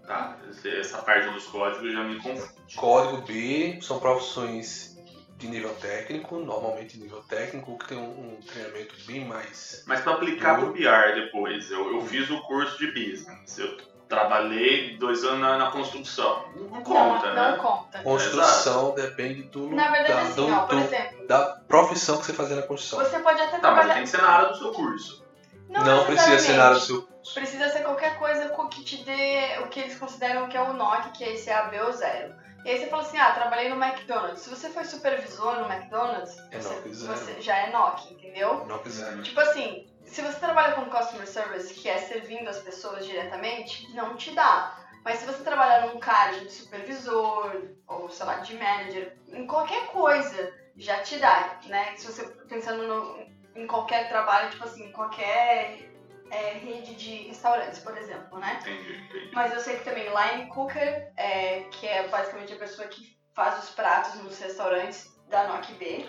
[0.05, 0.37] Tá,
[0.79, 2.75] essa parte dos códigos já me confunde.
[2.75, 4.98] Código B são profissões
[5.39, 9.83] de nível técnico, normalmente nível técnico, que tem um, um treinamento bem mais.
[9.87, 13.57] Mas para aplicar pro PR depois, eu, eu fiz o curso de business.
[13.57, 13.77] Eu
[14.09, 16.43] trabalhei dois anos na, na construção.
[16.55, 17.51] Não conta, não, né?
[17.51, 17.99] não conta.
[18.03, 22.25] Construção depende do Na verdade, da, assim, do- ó, por do- exemplo, da profissão que
[22.25, 22.99] você fazer na construção.
[22.99, 23.93] você pode até Tá, mas trabalhar.
[23.93, 25.23] tem que ser na área do seu curso.
[25.69, 27.33] Não, precisa ser na área do seu curso.
[27.33, 30.73] Precisa ser qualquer coisa co- que te dê o que eles consideram que é o
[30.73, 32.33] NOC, que é esse AB ou zero.
[32.65, 34.41] E aí você fala assim, ah, trabalhei no McDonald's.
[34.41, 37.17] Se você foi supervisor no McDonald's, É você, NOC zero.
[37.17, 38.65] você já é NOC, entendeu?
[38.65, 39.21] Não quiser.
[39.21, 44.15] Tipo assim, se você trabalha com customer service, que é servindo as pessoas diretamente, não
[44.15, 44.75] te dá.
[45.05, 49.87] Mas se você trabalhar num cargo de supervisor, ou sei lá, de manager, em qualquer
[49.87, 51.93] coisa, já te dá, né?
[51.95, 55.88] Se você pensando no, em qualquer trabalho, tipo assim, em qualquer
[56.31, 58.59] é, rede de restaurantes, por exemplo, né?
[58.61, 59.29] Entendi, entendi.
[59.33, 63.63] Mas eu sei que também line cooker, é, que é basicamente a pessoa que faz
[63.63, 66.05] os pratos nos restaurantes da NOC B.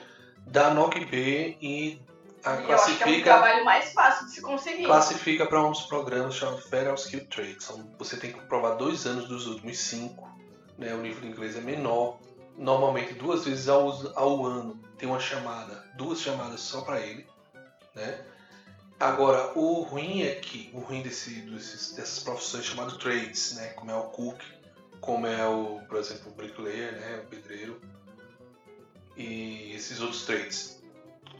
[0.46, 2.02] Da NOC B e
[2.44, 4.84] a E eu acho que é um classifica trabalho mais fácil de se conseguir.
[4.84, 7.62] classifica para uns programas chamados Federal Skill Trade.
[7.62, 10.28] São, você tem que provar dois anos dos últimos cinco.
[10.78, 10.94] Né?
[10.94, 12.18] O nível de inglês é menor.
[12.56, 17.26] Normalmente duas vezes ao, ao ano tem uma chamada, duas chamadas só para ele.
[17.94, 18.24] Né?
[19.00, 23.68] Agora, o ruim é que, o ruim desse, desses, dessas profissões chamadas trades, né?
[23.68, 24.38] como é o cook,
[25.00, 27.22] como é o, por exemplo, o bricklayer, né?
[27.24, 27.80] o pedreiro,
[29.16, 30.78] e esses outros trades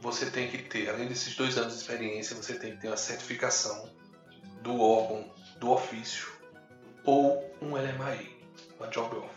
[0.00, 2.96] você tem que ter, além desses dois anos de experiência, você tem que ter uma
[2.96, 3.90] certificação
[4.62, 6.28] do órgão, do ofício,
[7.04, 8.38] ou um LMAI,
[8.78, 9.30] uma Job Offer.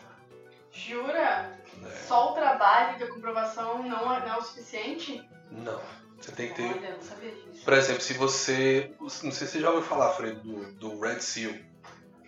[0.72, 1.60] Jura?
[1.76, 1.92] Né?
[2.08, 5.30] Só o trabalho de comprovação não é, não é o suficiente?
[5.52, 5.82] Não.
[6.24, 6.64] Você tem que ter.
[6.64, 7.64] Olha, eu não sabia disso.
[7.66, 8.92] Por exemplo, se você.
[9.00, 11.54] Não sei se você já ouviu falar, Fred, do, do Red Seal.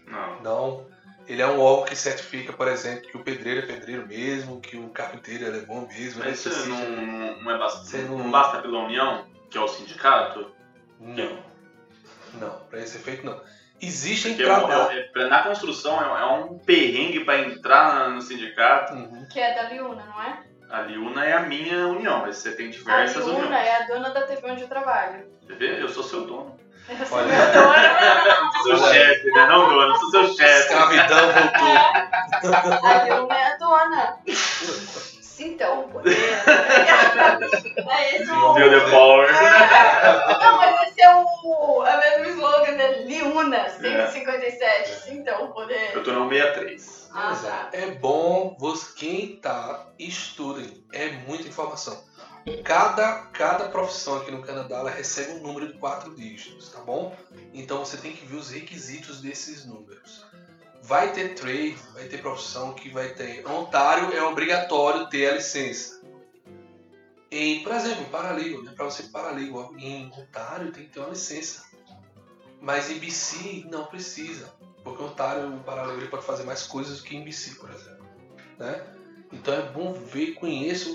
[0.06, 0.42] Não.
[0.42, 0.88] Não.
[1.28, 4.78] Ele é um órgão que certifica, por exemplo, que o pedreiro é pedreiro mesmo, que
[4.78, 6.24] o carpinteiro é bom mesmo.
[6.24, 9.68] Mas isso não, não é basta, Você não- não basta pela União, que é o
[9.68, 10.52] sindicato?
[11.00, 11.40] Não.
[12.36, 13.42] Não, para esse efeito não.
[13.82, 14.92] Existem Porque trabalhos.
[14.92, 18.94] é- é- na construção é, é um perrengue para entrar no sindicato.
[18.94, 19.26] Uhum.
[19.32, 20.44] Que é da Liuna, não é?
[20.70, 23.66] A Liuna é a minha união, mas você tem A diversas Liuna uniões.
[23.68, 25.26] é a dona da TV onde eu trabalho.
[25.48, 25.80] Quer ver?
[25.82, 26.60] Eu sou seu dono.
[26.90, 27.34] Eu sou Olha.
[28.64, 29.46] Sou seu Olha chefe, né?
[29.48, 30.60] Não dono, eu sou seu chefe.
[30.74, 32.84] Escravidão voltou.
[32.90, 34.18] A Liuna é a dona.
[35.46, 36.18] Sinta o poder.
[37.88, 38.54] É esse o...
[38.56, 39.30] Feel the power.
[39.30, 40.44] É.
[40.44, 44.90] Não, mas esse é o, é o mesmo slogan da Liuna 157.
[45.02, 45.92] Sinta o poder.
[45.94, 47.10] Eu tô no 63.
[47.14, 47.48] Ah, é.
[47.48, 47.70] tá.
[47.74, 50.84] É bom você, quem tá, estudem.
[50.92, 52.04] É muita informação.
[52.64, 57.16] Cada, cada profissão aqui no Canadá ela recebe um número de quatro dígitos, tá bom?
[57.54, 60.26] Então você tem que ver os requisitos desses números.
[60.88, 63.46] Vai ter trade, vai ter profissão que vai ter.
[63.48, 66.00] Ontário é obrigatório ter a licença.
[67.32, 68.72] Em, por exemplo, paralegal, né?
[68.76, 71.66] Para você paralegal em Ontário tem que ter uma licença.
[72.62, 74.54] Mas em BC não precisa.
[74.84, 78.06] Porque Ontário, o paralegal, ele pode fazer mais coisas que em BC, por exemplo.
[78.60, 78.86] Né?
[79.34, 80.90] Então é bom ver, conheça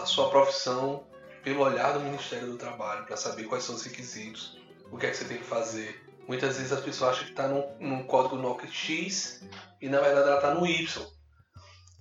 [0.00, 1.04] a sua profissão
[1.42, 4.56] pelo olhar do Ministério do Trabalho, para saber quais são os requisitos,
[4.90, 6.03] o que é que você tem que fazer.
[6.26, 9.42] Muitas vezes as pessoas acham que está num, num código NOC X
[9.80, 11.06] e na verdade ela está no Y.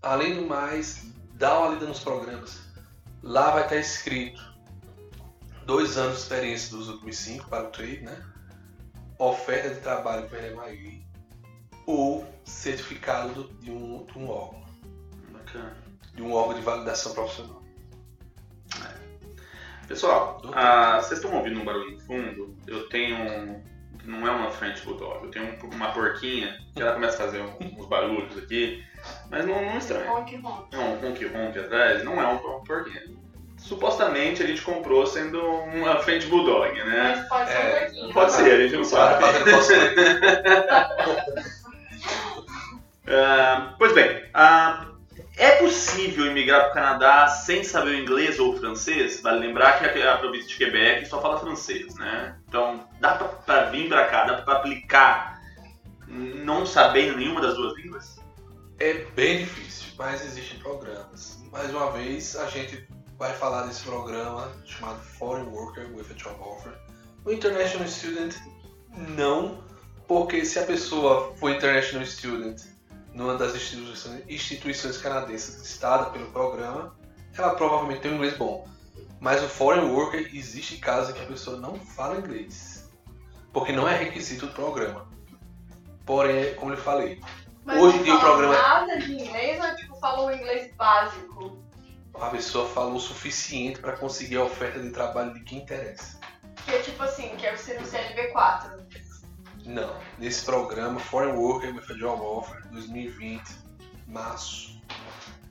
[0.02, 2.62] Além do mais, dá uma lida nos programas.
[3.22, 4.42] Lá vai estar escrito
[5.66, 8.22] dois anos de experiência dos últimos cinco para o trade, né?
[9.18, 11.06] Oferta de trabalho com LMAI
[11.86, 14.64] ou certificado do- de um, de um órgão,
[15.32, 15.78] Bacana.
[16.16, 17.62] de um órgão de validação profissional.
[19.88, 22.58] Pessoal, Do ah, vocês estão ouvindo um barulho no fundo?
[22.66, 23.73] Eu tenho um.
[24.06, 27.42] Não é uma French Bulldog, eu tenho um- uma porquinha que ela começa a fazer
[27.62, 28.84] uns barulhos aqui,
[29.30, 30.12] mas não, não estranho.
[30.12, 30.76] Honk, honk.
[30.76, 33.18] É um ronque-ronque atrás, não é um, um porquinho.
[33.58, 37.16] Supostamente a gente comprou sendo uma French Bulldog, né?
[37.18, 38.14] Mas pode ser É, um porquinho.
[38.14, 39.24] Pode ser, a gente não sabe.
[43.06, 44.86] Ah, pois bem, ah,
[45.36, 49.22] é possível imigrar para o Canadá sem saber o inglês ou o francês?
[49.22, 52.38] Vale lembrar que a, a província de Quebec só fala francês, né?
[52.48, 55.42] Então, dá para vir para cá, dá para aplicar
[56.08, 58.20] não sabendo nenhuma das duas línguas?
[58.80, 61.42] É bem difícil, mas existem programas.
[61.52, 66.36] Mais uma vez, a gente vai falar desse programa chamado Foreign Worker with a Job
[66.42, 66.74] Offer.
[67.26, 68.36] O International Student,
[69.16, 69.64] não,
[70.08, 72.62] porque se a pessoa for International Student
[73.14, 76.96] numa das instituições, instituições canadenses listada pelo programa,
[77.38, 78.68] ela provavelmente tem um inglês bom.
[79.20, 82.90] Mas o Foreign Worker, existe casos em que a pessoa não fala inglês,
[83.54, 85.08] porque não é requisito do programa.
[86.06, 87.22] Porém, como eu falei,
[87.66, 91.58] Mas Hoje em dia o programa- nada de inglês ou tipo falou inglês básico?
[92.16, 96.20] a pessoa falou o suficiente para conseguir a oferta de trabalho de quem interessa.
[96.66, 98.80] Que é tipo assim, que é ser no CLB4.
[99.66, 99.96] Não.
[100.20, 103.44] Nesse programa, Foreign Worker a Job Offer 2020,
[104.08, 104.82] março,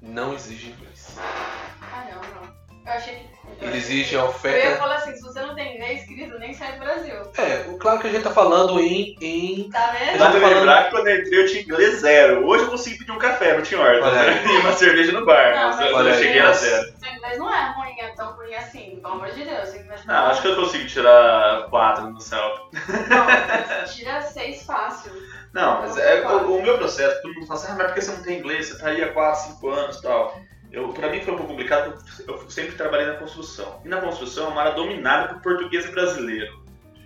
[0.00, 1.16] não exige inglês.
[1.18, 2.61] Ah, não, não.
[2.84, 3.32] Eu achei que.
[3.64, 4.76] Ele exige a Eu ia oferta.
[4.76, 7.14] falar assim, se você não tem inglês, querido, nem sai do Brasil.
[7.38, 9.16] É, o- claro que a gente tá falando em.
[9.20, 9.70] em...
[9.70, 10.18] Tá vendo?
[10.18, 12.46] Tá Vale falando- lembrar que quando eu entrei eu tinha inglês zero.
[12.46, 14.44] Hoje eu consigo pedir um café, não tinha Olha né?
[14.46, 16.92] E uma cerveja no bar, Não, mas mas eu cheguei a zero.
[16.98, 19.68] Seu inglês não é ruim, é tão ruim assim, pelo amor de Deus.
[20.06, 22.68] Não, Ah, acho que eu consigo tirar quatro no céu.
[22.72, 25.12] Não, tira seis fácil.
[25.52, 28.00] Não, mas é, o, o meu processo, todo mundo fala assim, ah, mas por que
[28.00, 28.68] você não tem inglês?
[28.68, 30.36] Você tá aí há 4, 5 anos e tal.
[30.72, 33.80] Eu, pra mim foi um pouco complicado, porque eu sempre trabalhei na construção.
[33.84, 36.62] E na construção é uma área dominada por português e brasileiro.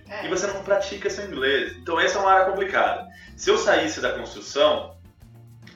[0.09, 0.25] É.
[0.25, 1.77] E você não pratica seu inglês.
[1.77, 3.07] Então essa é uma área complicada.
[3.37, 4.96] Se eu saísse da construção,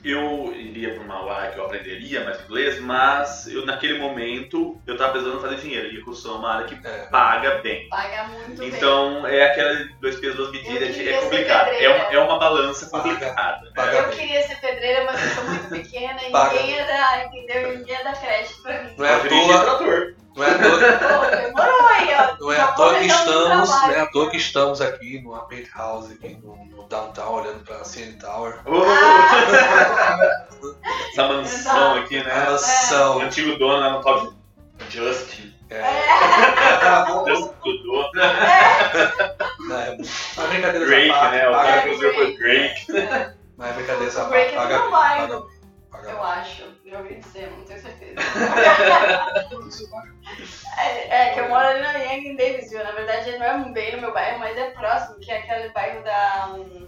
[0.03, 4.93] eu iria para uma área que eu aprenderia mais inglês, mas eu naquele momento eu
[4.93, 5.91] estava precisando fazer dinheiro.
[5.93, 7.05] E a construção é uma área que É.
[7.11, 7.87] paga bem.
[7.89, 8.67] Paga muito bem.
[8.69, 11.67] Então é aquela dois pesos, duas medidas, é complicado.
[11.69, 13.03] É é uma balança Paga.
[13.03, 13.71] complicada.
[13.75, 16.53] Paga Eu queria ser pedreira, mas eu sou muito pequena e Paga.
[16.59, 17.77] ninguém ia dar, entendeu?
[17.77, 18.93] Ninguém ia dar crédito pra mim.
[18.97, 20.15] Não é à toa, trator.
[20.35, 22.37] Não é à toa, Pô, demorou aí, ó.
[22.39, 25.45] não é à toa que um estamos, não é à toa que estamos aqui numa
[25.47, 28.59] penthouse aqui no, no downtown olhando pra CN Tower.
[28.65, 30.47] Ah,
[31.11, 32.47] essa mansão aqui, A né?
[32.47, 33.21] O mansão.
[33.21, 34.33] antigo dono lá no top.
[34.89, 35.53] Justin.
[35.69, 35.81] É.
[37.63, 38.09] Do dono.
[38.19, 39.97] É,
[40.37, 41.49] a brincadeira Drake, parte, né?
[41.49, 42.85] O cara que usou foi Drake.
[43.57, 45.51] mas a brincadeira essa O Drake é do
[45.91, 46.63] paga eu acho.
[46.85, 48.10] Já ouvi dizer, não tenho certeza.
[50.77, 52.83] É, é, que eu moro ali na Yang em Davisville.
[52.83, 56.03] Na verdade, não é bem no meu bairro, mas é próximo, que é aquele bairro
[56.03, 56.53] da.
[56.55, 56.87] Um,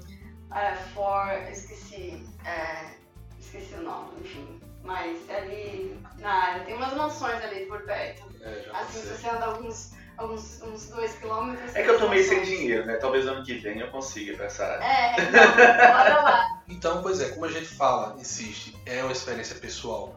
[0.52, 1.28] ah, for.
[1.52, 2.26] Esqueci.
[2.46, 2.96] é,
[3.40, 4.62] esqueci o nome, enfim.
[4.84, 6.64] Mas é ali na área.
[6.64, 8.24] Tem umas mansões ali por perto.
[8.42, 11.76] É, Assim, se você anda alguns, alguns uns dois quilômetros.
[11.76, 12.96] É que eu tô meio sem dinheiro, né?
[12.96, 14.84] Talvez ano que vem eu consiga pra essa área.
[14.84, 16.62] É, não, bora lá.
[16.68, 20.16] Então, pois é, como a gente fala, insiste, é uma experiência pessoal.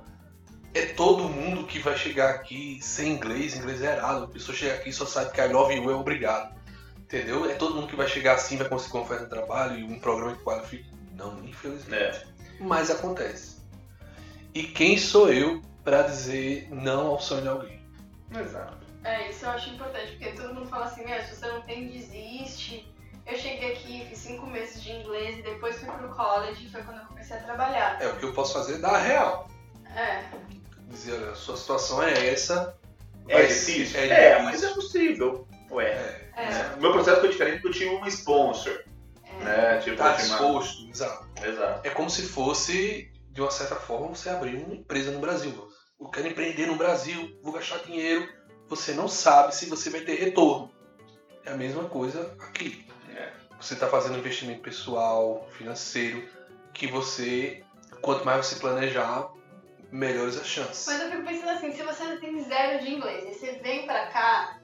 [0.77, 4.25] É todo mundo que vai chegar aqui sem inglês, inglês zerado.
[4.25, 6.55] A pessoa chega aqui e só sabe que I love you é obrigado.
[6.99, 7.51] Entendeu?
[7.51, 9.99] É todo mundo que vai chegar assim, vai conseguir uma oferta de trabalho e um
[9.99, 10.91] programa que qualifique.
[11.13, 12.19] Não, infelizmente.
[12.19, 12.27] É.
[12.61, 13.57] Mas acontece.
[14.53, 17.83] E quem sou eu para dizer não ao sonho de alguém?
[18.39, 18.77] Exato.
[19.03, 21.89] É, isso eu acho importante, porque todo mundo fala assim, meu, se você não tem,
[21.89, 22.93] desiste.
[23.27, 26.99] Eu cheguei aqui, fiz cinco meses de inglês e depois fui pro college, foi quando
[26.99, 28.03] eu comecei a trabalhar.
[28.03, 29.49] É o que eu posso fazer da real.
[29.95, 30.25] É,
[30.87, 32.77] Dizer, olha, a sua situação é essa.
[33.29, 33.87] É difícil?
[33.87, 35.47] ser- É, mas é possível.
[35.71, 35.87] Ué.
[36.37, 38.83] É, é, O meu processo foi diferente porque eu tinha um sponsor.
[39.41, 39.45] é.
[39.45, 39.79] Né?
[39.79, 41.27] Tipo, tá tinha uma- disposto, exato.
[41.45, 41.81] Exato.
[41.87, 45.53] É como se fosse, de uma certa forma, você abrir uma empresa no Brasil.
[46.01, 48.29] Eu quero empreender no Brasil, vou gastar dinheiro.
[48.69, 50.71] Você não sabe se você vai ter retorno.
[51.45, 52.87] É a mesma coisa aqui.
[53.15, 53.31] É.
[53.61, 56.23] Você está fazendo investimento pessoal, financeiro,
[56.75, 57.63] que você,
[58.03, 59.29] quanto mais você planejar,
[59.91, 60.87] melhores as chances.
[60.87, 64.07] Mas eu fico pensando assim, se você tem zero de inglês e você vem pra
[64.07, 64.59] cá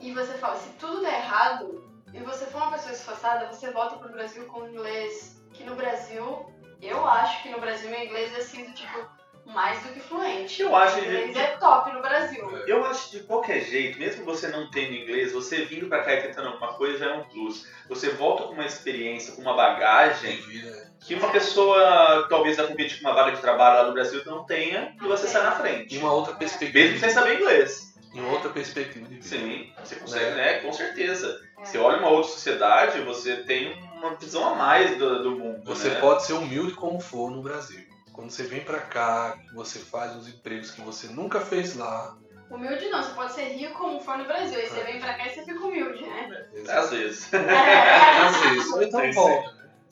[0.00, 3.96] e você fala, se tudo der errado e você for uma pessoa esforçada, você volta
[3.96, 5.40] pro Brasil com inglês.
[5.52, 6.46] Que no Brasil,
[6.82, 9.06] eu acho que no Brasil meu inglês é assim, tipo,
[9.46, 10.62] mais do que fluente.
[10.62, 12.50] Eu acho O que- inglês é top no Brasil.
[12.66, 16.14] Eu acho que de qualquer jeito, mesmo você não tendo inglês, você vindo pra cá
[16.14, 17.68] e tentando alguma coisa já é um plus.
[17.88, 20.83] Você volta com uma experiência, com uma Tem bagagem vida.
[21.06, 24.44] Que uma pessoa talvez vai competir com uma vaga de trabalho lá no Brasil não
[24.44, 25.98] tenha e você sai na frente.
[25.98, 26.98] uma outra Mesmo perspectiva.
[26.98, 27.94] sem saber inglês.
[28.14, 29.06] Em outra perspectiva.
[29.20, 30.34] Sim, você consegue, É.
[30.34, 30.54] né?
[30.60, 31.40] Com certeza.
[31.58, 31.64] É.
[31.64, 35.62] Você olha uma outra sociedade, você tem uma visão a mais do, do mundo.
[35.64, 36.00] Você né?
[36.00, 37.82] pode ser humilde como for no Brasil.
[38.12, 42.16] Quando você vem pra cá, que você faz uns empregos que você nunca fez lá.
[42.48, 44.58] Humilde não, você pode ser rico como for no Brasil.
[44.60, 44.84] Aí você É.
[44.84, 46.46] vem pra cá e você fica humilde, né?
[46.68, 47.30] Às vezes.
[47.34, 48.72] Às vezes.
[48.72, 49.10] Ou então né?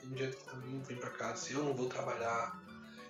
[0.02, 2.60] Tem gente que também vem pra cá e diz, eu não vou trabalhar.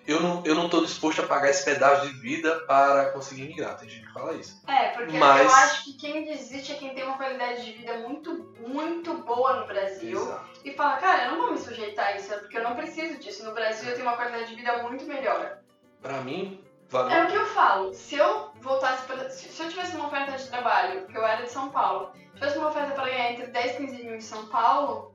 [0.06, 3.78] Eu não, eu não tô disposto a pagar esse pedaço de vida para conseguir migrar.
[3.78, 4.60] Tem gente que fala isso.
[4.66, 7.98] É, porque Mas- eu acho que quem desiste é quem tem uma qualidade de vida
[7.98, 10.20] muito, muito boa no Brasil.
[10.20, 10.50] Exato.
[10.64, 13.18] E fala, cara, eu não vou me sujeitar a isso, é porque eu não preciso
[13.20, 13.44] disso.
[13.44, 15.58] No Brasil eu tenho uma qualidade de vida muito melhor.
[16.00, 17.16] Pra mim, valeu.
[17.16, 17.94] É o que eu falo.
[17.94, 19.30] Se eu voltasse para.
[19.30, 22.58] Se se eu tivesse uma oferta de trabalho, que eu era de São Paulo, tivesse
[22.58, 25.11] uma oferta para ganhar entre 10 e 15 mil em São Paulo,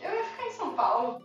[0.00, 1.22] eu ia ficar em São Paulo.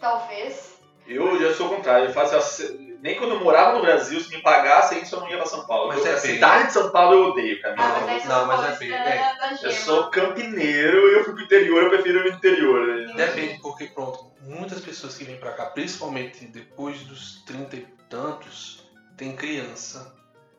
[0.00, 0.78] Talvez.
[1.06, 2.06] Eu já sou o contrário.
[2.08, 5.30] Eu faço assim, nem quando eu morava no Brasil, se me pagassem isso, eu não
[5.30, 5.88] ia pra São Paulo.
[5.88, 7.74] Mas eu, é a cidade de São Paulo eu odeio, cara.
[7.78, 11.42] Ah, mas não, mas é bem- é da Eu sou campineiro e eu fui pro
[11.44, 12.86] interior, eu prefiro o interior.
[12.86, 13.12] né?
[13.14, 18.86] Depende, porque pronto, muitas pessoas que vêm pra cá, principalmente depois dos 30 e tantos,
[19.16, 20.12] tem criança.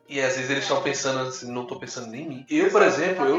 [0.10, 2.46] E às vezes eles estão pensando assim, não tô pensando nem em mim.
[2.50, 3.38] Eu, por exemplo, eu,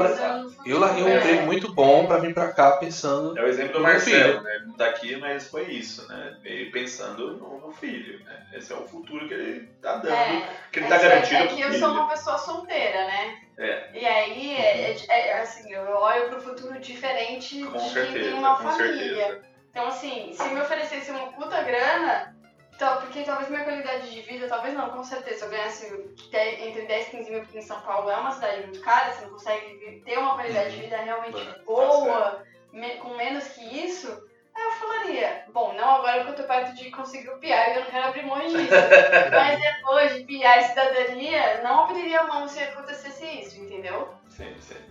[0.64, 1.16] eu larguei um É.
[1.18, 3.36] emprego muito bom pra vir pra cá pensando.
[3.36, 4.42] É o exemplo do Marcelo, filho.
[4.42, 4.54] né?
[4.54, 6.36] Ele não tá aqui, mas foi isso, né?
[6.44, 8.46] Ele pensando no, no filho, né?
[8.54, 11.42] Esse é o futuro que ele tá dando, É, que ele é tá que- garantindo
[11.42, 11.78] É que eu filho.
[11.80, 13.38] sou uma pessoa solteira, né?
[13.58, 13.90] É.
[13.92, 18.30] E aí, é, é- é assim, eu olho pro futuro diferente Com de quem certeza,
[18.30, 19.16] tem uma com família.
[19.16, 19.40] certeza.
[19.72, 22.34] Então, assim, se me oferecesse uma puta grana,
[22.80, 25.84] então, porque talvez minha qualidade de vida, talvez não, com certeza, se eu ganhasse
[26.32, 29.22] entre 10 e 15 mil, porque em São Paulo é uma cidade muito cara, você
[29.26, 34.08] não consegue ter uma qualidade de vida realmente É, boa, me- com menos que isso,
[34.54, 37.74] aí eu falaria, bom, não agora que eu tô perto de conseguir o PR e
[37.74, 38.56] eu não quero abrir mão disso.
[39.30, 44.08] Mas depois de PR e cidadania, não abriria mão se acontecesse isso, entendeu?
[44.30, 44.82] Sim, sim.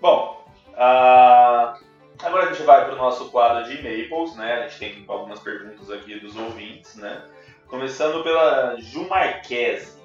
[0.00, 0.44] Bom,
[0.76, 1.78] ah,
[2.22, 4.54] agora a gente vai para o nosso quadro de e-mails, né?
[4.54, 7.22] A gente tem algumas perguntas aqui dos ouvintes, né?
[7.66, 9.98] Começando pela Ju Marquese.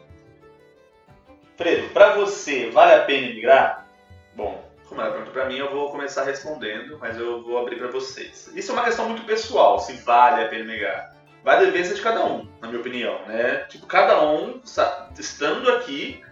[1.57, 3.88] Fredo, para você, vale a pena emigrar?
[4.36, 7.88] Bom, como ela perguntou para mim, eu vou começar respondendo, mas eu vou abrir para
[7.88, 8.51] vocês.
[8.53, 11.16] Isso é uma questão muito pessoal, se vale a pena emigrar.
[11.43, 13.66] Vai depender de cada um, na minha opinião, né?
[13.70, 14.61] Tipo, cada um,
[15.18, 16.24] estando aqui,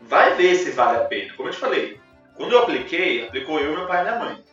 [0.00, 1.34] vai ver se vale a pena.
[1.34, 2.00] Como eu te falei,
[2.36, 4.44] quando eu apliquei, aplicou eu, meu pai e minha mãe,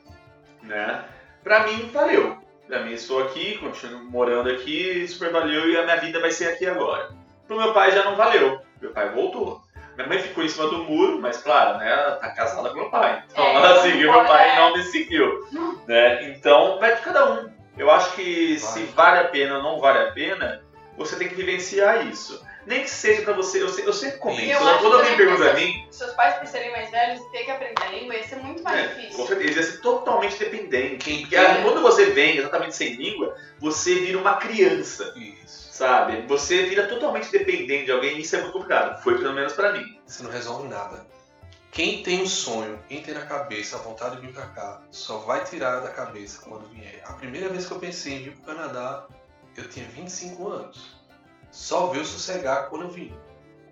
[0.63, 1.03] né?
[1.43, 2.37] Pra mim, valeu.
[2.67, 6.49] Pra mim, estou aqui, continuo morando aqui, super valeu e a minha vida vai ser
[6.49, 7.09] aqui agora.
[7.47, 8.61] Pro meu pai já não valeu.
[8.81, 9.61] Meu pai voltou.
[9.95, 11.91] Minha mãe ficou em cima do muro, mas claro, né?
[11.91, 13.23] Ela tá casada com meu pai.
[13.29, 14.53] Então É, ela então seguiu meu pai é.
[14.53, 15.47] e não me seguiu.
[15.85, 16.29] Né?
[16.29, 17.49] Então vai de cada um.
[17.77, 20.61] Eu acho que se vale a pena ou não vale a pena,
[20.97, 22.41] você tem que vivenciar isso.
[22.65, 23.61] Nem que seja pra você.
[23.61, 24.41] Eu, se- eu sempre comento.
[24.43, 26.91] Eu Quando acho quando alguém também pergunta pra que mim, Seus pais, por serem mais
[26.91, 29.17] velhos, ter que aprender a língua ia ser muito mais É, difícil.
[29.17, 31.19] com certeza, ia ser totalmente dependente.
[31.21, 35.69] Porque ah, quando você vem exatamente sem língua, você vira uma criança, Isso.
[35.73, 36.21] sabe?
[36.27, 39.01] Você vira totalmente dependente de alguém e isso é muito complicado.
[39.03, 39.99] Foi pelo menos pra mim.
[40.05, 41.05] Você não resolve nada.
[41.71, 45.19] Quem tem um sonho, quem tem na cabeça a vontade de vir pra cá, só
[45.19, 47.01] vai tirar da cabeça quando vier.
[47.05, 49.07] A primeira vez que eu pensei em vir pro Canadá,
[49.55, 51.00] eu tinha 25 anos.
[51.51, 53.13] Só veio sossegar quando eu vim.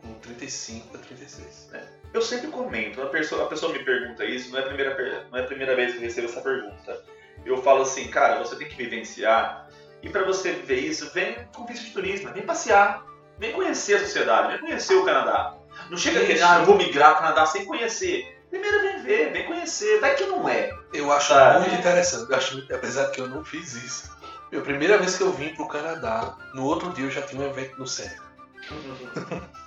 [0.02, 1.70] Com 35 para 36.
[2.14, 5.38] Eu sempre comento, a pessoa, a pessoa me pergunta isso, não é, a primeira, não
[5.38, 7.04] é a primeira vez que eu recebo essa pergunta.
[7.46, 9.70] Eu falo assim, cara, você tem que vivenciar,
[10.02, 13.06] e pra você ver isso, vem com visto de turismo, vem passear,
[13.38, 15.56] vem conhecer a sociedade, vem conhecer o Canadá.
[15.90, 16.46] Não chega aqui, Isso.
[16.46, 18.38] ah, eu vou migrar pro Canadá sem conhecer.
[18.50, 20.72] Primeiro vem ver, vem conhecer, vai que não é.
[20.94, 21.60] Eu acho Tá.
[21.60, 24.10] muito interessante, eu acho apesar de que eu não fiz isso.
[24.52, 27.42] Meu, a primeira vez que eu vim pro Canadá, no outro dia eu já tinha
[27.42, 28.24] um evento no centro.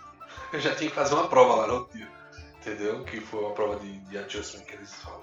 [0.52, 2.06] Eu já tinha que fazer uma prova lá no outro dia.
[2.60, 3.02] Entendeu?
[3.04, 5.22] Que foi uma prova de, de adjustment que eles falam.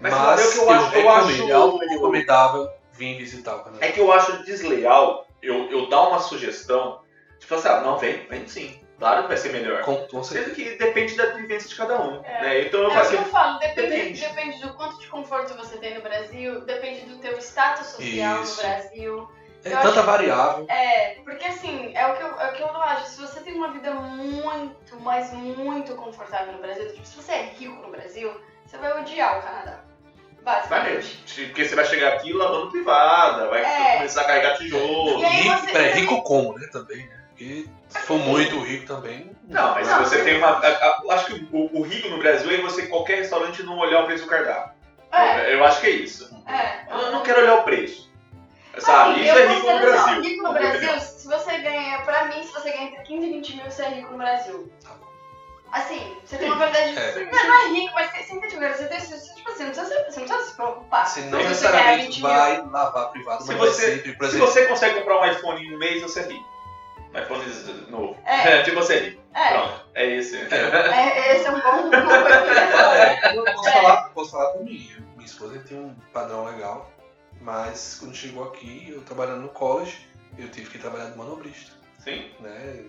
[0.00, 3.64] Mas, Mas, é que eu eu, acho, eu acho- é altamente recomendável vir visitar o
[3.64, 3.84] Canadá.
[3.84, 7.00] É que eu acho desleal eu, eu dar uma sugestão,
[7.40, 8.80] tipo assim, ah, não, vem, vem sim.
[8.98, 9.82] Claro que vai ser melhor.
[9.82, 10.54] Com, com Sendo certeza.
[10.56, 12.20] que depende da vivência de cada um.
[12.24, 12.40] É.
[12.42, 12.60] Né?
[12.62, 14.20] Então eu É falo o que assim, eu falo, depende, depende.
[14.20, 18.56] depende do quanto de conforto você tem no Brasil, depende do teu status social Isso.
[18.62, 19.30] no Brasil.
[19.64, 20.66] É eu tanta acho- variável.
[20.68, 23.06] É, porque assim, é o, que eu, é o que eu acho.
[23.10, 27.42] Se você tem uma vida muito, mas muito confortável no Brasil, tipo, se você é
[27.58, 28.32] rico no Brasil,
[28.66, 29.80] você vai odiar o Canadá.
[30.42, 31.20] vai Basicamente.
[31.36, 31.46] mesmo.
[31.48, 33.96] Porque você vai chegar aqui lavando privada, vai É.
[33.96, 35.20] começar a carregar tijolo.
[35.20, 36.66] E aí você- rico como, né?
[36.72, 37.17] Também, né?
[37.38, 39.30] Porque se for muito rico também.
[39.48, 40.48] Não, mas Não, se você tem uma.
[40.48, 43.62] a- a- eu acho que o, o rico no Brasil é você em qualquer restaurante
[43.62, 44.72] não olhar o preço do cardápio.
[45.12, 46.28] É, Eu acho que é isso.
[46.48, 46.84] é.
[46.92, 48.08] Eu não quero olhar o preço.
[48.78, 49.12] Sabe?
[49.12, 50.20] Assim, Isso eu é rico no Brasil.
[50.22, 53.56] Rico no Brasil, se você ganha, pra mim, se você ganha entre 15 e 20
[53.56, 54.72] mil, você é rico no Brasil.
[54.84, 54.90] Tá.
[55.72, 56.98] Assim, você tem uma qualidade de.
[56.98, 57.24] É.
[57.30, 59.00] Não, não é rico, mas você, você entende o que eu quero dizer?
[59.00, 61.06] Você, tipo assim, não precisa, se- você não precisa se preocupar.
[61.06, 62.28] Você não você necessariamente ganhar 20 mil.
[62.30, 65.74] vai lavar privado, Se mas você- sempre, por Se você consegue comprar um iPhone em
[65.74, 66.57] um mês, você é rico.
[67.18, 68.16] Um iPhone novo.
[68.26, 68.62] É.
[68.62, 69.22] de você é rico.
[69.34, 70.36] É, Pronto, é esse.
[70.36, 73.36] é, esse é um bom, você?
[73.36, 73.72] Eu posso, É.
[73.72, 74.90] falar, posso falar por mim.
[75.14, 76.90] Minha esposa tem um padrão legal,
[77.40, 82.30] mas quando chegou aqui, eu trabalhando no college, eu tive que trabalhar de manobrista, Sim.
[82.40, 82.84] né?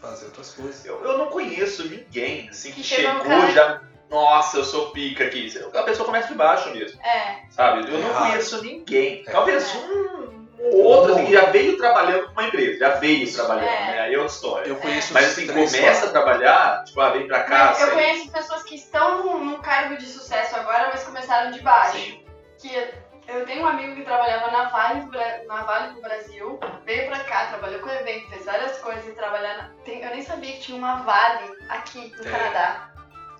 [0.00, 0.82] Fazer outras coisas.
[0.86, 3.82] Eu, eu não conheço ninguém assim que, Que chegou cara- já.
[4.08, 5.52] Nossa, eu sou pica aqui.
[5.74, 7.82] A pessoa começa de baixo mesmo, É, sabe?
[7.92, 9.22] Eu não É conheço ninguém.
[9.26, 9.30] É.
[9.30, 13.64] Talvez um ou outro assim, que já veio trabalhando com uma empresa, já veio trabalhando,
[13.68, 13.86] É.
[13.86, 14.00] né?
[14.00, 14.68] Aí é outra história.
[14.68, 17.66] Eu conheço Mas assim, começa a trabalhar, tipo, ah, vem pra cá.
[17.66, 17.94] mas eu sai.
[17.94, 21.92] conheço pessoas que estão num, cargo de sucesso agora, mas começaram de baixo.
[21.96, 22.24] Sim.
[22.58, 22.90] Que
[23.28, 27.06] eu tenho um amigo que trabalhava na Vale, do Bra- na vale do Brasil, veio
[27.08, 29.70] pra cá, trabalhou com evento, fez várias coisas e trabalhar na...
[29.84, 32.30] tem- Eu nem sabia que tinha uma Vale aqui no É.
[32.30, 32.90] Canadá.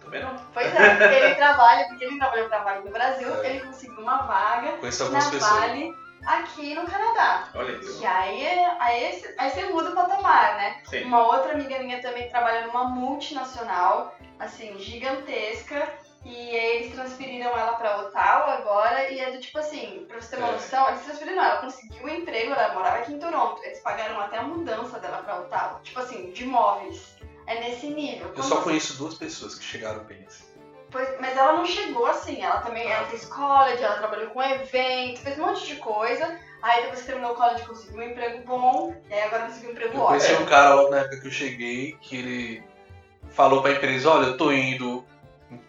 [0.02, 0.34] Também não.
[0.54, 3.50] Pois é, ele trabalha, porque ele trabalhou pra Vale do Brasil, É.
[3.50, 5.42] ele conseguiu uma vaga Conheço na pessoas.
[5.42, 5.94] Vale
[6.26, 7.48] aqui no Canadá.
[7.54, 8.06] Olha E isso.
[8.06, 8.46] aí,
[8.78, 10.80] aí, esse- aí você muda o patamar, né?
[10.88, 11.04] Sim.
[11.04, 15.88] Uma outra amiga minha também trabalha numa multinacional, assim, gigantesca.
[16.22, 19.10] E aí eles transferiram ela pra Ottawa agora.
[19.10, 20.52] E é do tipo assim, pra você ter uma É.
[20.52, 23.62] noção, eles transferiram ela, conseguiu um emprego, ela morava aqui em Toronto.
[23.64, 25.80] Eles pagaram até a mudança dela pra Ottawa.
[25.82, 27.16] Tipo assim, de imóveis.
[27.46, 28.28] É nesse nível.
[28.28, 30.44] Eu Quando só você- conheço duas pessoas que chegaram bem assim.
[30.90, 35.20] Pois- mas ela não chegou assim, ela também ela fez college, ela trabalhou com evento,
[35.20, 36.38] fez um monte de coisa.
[36.62, 39.72] Aí depois que terminou o college conseguiu um emprego bom, e aí agora conseguiu um
[39.72, 40.18] emprego Eu ótimo.
[40.20, 42.62] conheci um cara logo na época que eu cheguei que ele
[43.30, 45.04] falou pra empresa, olha, eu tô indo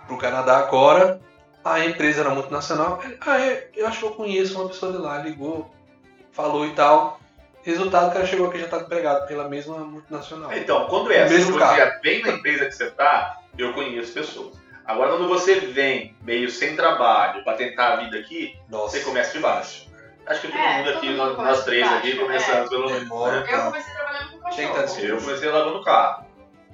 [0.07, 1.22] pro Canadá agora.
[1.63, 2.99] A empresa era multinacional.
[3.22, 3.38] Ah,
[3.76, 5.72] eu acho que eu conheço uma pessoa de lá, ligou.
[6.32, 7.19] falou e tal.
[7.63, 10.51] Resultado, o cara chegou aqui e já tá empregado pela mesma multinacional.
[10.53, 11.78] Então, quando é assim, Mesmo você carro.
[11.78, 14.55] já vem na empresa que você tá, eu conheço pessoas.
[14.92, 18.98] Agora, quando você vem meio sem trabalho pra tentar a vida aqui, Nossa.
[18.98, 19.88] você começa de baixo.
[20.28, 22.16] Acho que todo É, mundo todo aqui, mundo nós, três baixo, aqui, é.
[22.16, 23.10] começamos pelo menos.
[23.10, 23.46] Né?
[23.50, 25.06] Eu comecei trabalhando com cachorro.
[25.08, 26.26] Eu comecei lavando carro.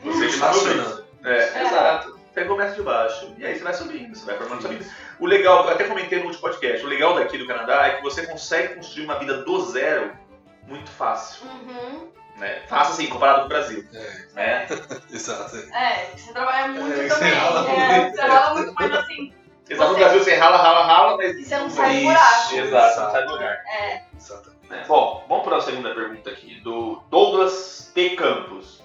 [0.04, 1.06] Você que tá subindo.
[1.24, 2.18] É, exato.
[2.34, 3.34] Você começa de baixo.
[3.38, 4.86] E aí você vai subindo, você vai formando sua vida.
[5.20, 8.04] O legal, eu até comentei no último podcast, o legal daqui do Canadá é que
[8.04, 10.12] você consegue construir uma vida do zero
[10.68, 11.46] muito fácil.
[11.48, 12.10] Uhum.
[12.38, 12.62] Né?
[12.68, 13.84] Fácil assim, comparado com o Brasil.
[13.94, 14.68] É, Né?
[15.12, 15.56] exato.
[15.74, 17.30] É, você trabalha muito É, também.
[17.32, 18.16] você rala é, muito.
[18.16, 19.34] você rala muito, mas assim,
[19.70, 21.36] Exato, no Brasil você rala, rala, rala, mas.
[21.36, 22.56] e você não sai do buraco.
[22.56, 23.64] Exato, você não sai do lugar.
[23.68, 24.58] É, Exatamente.
[24.70, 28.12] É, Bom, vamos para a segunda pergunta aqui, do Douglas T.
[28.12, 28.82] Campos.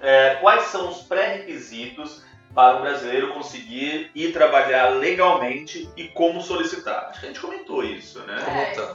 [0.00, 2.22] É, quais são os pré-requisitos
[2.54, 7.06] para um brasileiro conseguir ir trabalhar legalmente e como solicitar?
[7.10, 8.36] Acho que a gente comentou isso, né?
[8.76, 8.94] É.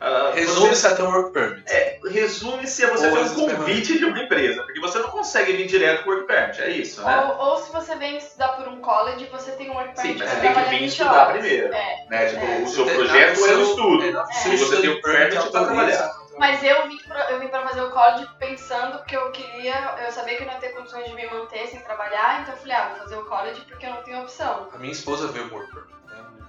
[0.00, 1.70] Ah, Resume-se até um work permit.
[1.70, 5.52] É, resume-se a você Ou ter um convite de uma empresa, porque você não consegue
[5.52, 7.16] vir direto com o work permit, é isso, né?
[7.20, 10.18] ou, ou se você vem estudar por um college, você tem um work Sim, permit
[10.24, 11.32] mas pra você tem que vir 20 estudar horas.
[11.32, 11.74] primeiro.
[11.74, 12.06] É.
[12.08, 12.26] Né?
[12.26, 12.58] Tipo, É.
[12.60, 14.04] o seu Você- projeto ah, é o seu- estudo.
[14.04, 14.32] é, não, É.
[14.32, 16.20] seu E você tem o permit autoriza- trabalhar.
[16.38, 19.74] Mas eu vim, pra, eu vim pra fazer o college pensando que eu queria,
[20.06, 22.60] eu sabia que eu não ia ter condições de me manter sem trabalhar, então eu
[22.60, 24.68] falei, ah, vou fazer o college porque eu não tenho opção.
[24.74, 25.99] A minha esposa veio com work permit.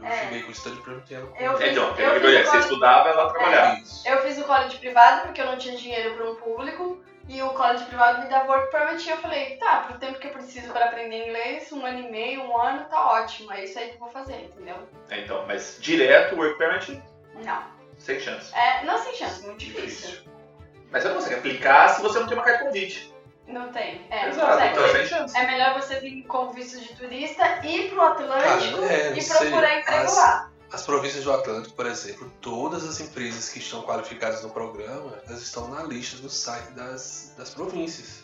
[0.02, 0.18] Eu É.
[0.24, 2.44] cheguei com study permit e ela com Eu É, então, Eu fiz eu o você
[2.44, 3.80] college- estudava, ela trabalhava.
[3.80, 4.08] Isso.
[4.08, 7.50] Eu fiz o college privado porque eu não tinha dinheiro para um público e o
[7.50, 10.72] college privado me dá work permit e eu falei, tá, pro tempo que eu preciso
[10.74, 13.96] para aprender inglês, um ano e meio, um ano, tá ótimo, é isso aí que
[13.96, 14.76] eu vou fazer, entendeu?
[15.10, 17.02] É, Então, mas direto, work permit,
[17.46, 17.64] Não.
[18.00, 18.52] sem chance.
[18.58, 20.22] É, não sem chance, muito difícil.
[20.90, 23.14] Mas você não consegue aplicar se você não tem uma carta de convite.
[23.52, 24.02] Não tem.
[24.10, 24.72] É, não Exato, consegue.
[24.72, 25.38] então é chance.
[25.38, 29.38] É melhor você vir com visto de turista, ir pro Atlântico Cara, é, e sei,
[29.50, 30.52] procurar emprego as- lá.
[30.72, 35.42] As províncias do Atlântico, por exemplo, todas as empresas que estão qualificadas no programa, elas
[35.42, 38.24] estão na lista do site das, das províncias.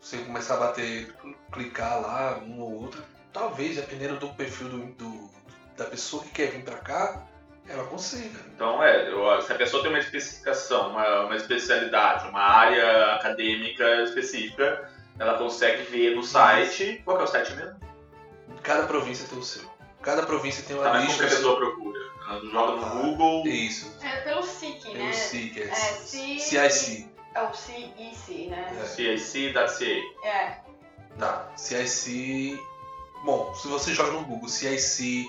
[0.00, 1.14] Você começar a bater,
[1.52, 5.30] clicar lá, um ou outro, talvez, dependendo do perfil do, do-
[5.76, 7.26] da pessoa que quer vir pra cá,
[7.70, 8.40] ela consiga.
[8.54, 14.02] Então, é, eu- se a pessoa tem uma especificação, uma, uma especialidade, uma área acadêmica
[14.02, 17.00] específica, ela consegue ver no site.
[17.04, 17.78] Qual que é o site mesmo?
[18.62, 19.68] Cada província tem o seu.
[20.02, 21.26] Cada província tem uma Tá, mas como lista.
[21.26, 22.00] que a pessoa procura?
[22.28, 23.46] Ela joga no Ah, Google.
[23.46, 23.96] Isso.
[24.02, 25.10] É pelo SIC, né?
[25.10, 27.08] o SIC, é, É, C- CIC.
[27.34, 28.78] É o CIC, né?
[28.80, 28.84] É.
[28.86, 30.26] CIC.ca.
[30.28, 30.58] É.
[31.18, 32.58] Tá, CIC.
[33.24, 35.28] Bom, se você joga no Google CIC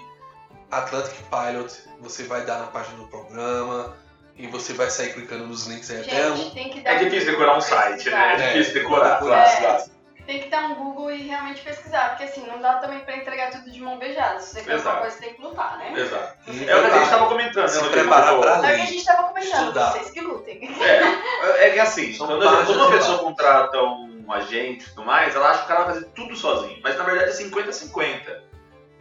[0.71, 3.95] Atlantic Pilot, você vai dar na página do programa
[4.37, 6.37] e você vai sair clicando nos links aí até um.
[6.37, 8.33] Gente, tem que dar É difícil decorar um site, né?
[8.33, 8.43] É pesquisar.
[8.49, 9.19] É, difícil decorar, é.
[9.19, 9.91] claro, claro.
[10.25, 13.49] Tem que dar um Google e realmente pesquisar, porque assim, não dá também pra entregar
[13.51, 14.39] tudo de mão beijada.
[14.39, 14.87] Se você quer Exato.
[14.89, 15.93] alguma coisa, você tem que lutar, né?
[15.99, 16.37] Exato.
[16.47, 17.89] É o que a gente estava comentando, se né?
[17.89, 18.85] preparar pra É o que a ler.
[18.85, 19.91] gente tava comentando, Estudar.
[19.91, 20.69] vocês que lutem.
[20.81, 25.03] É, é que assim, São quando, gente- quando uma pessoa contrata um agente e tudo
[25.03, 26.79] mais, ela acha que o cara vai fazer tudo sozinho.
[26.83, 28.41] Mas na verdade é 50-50.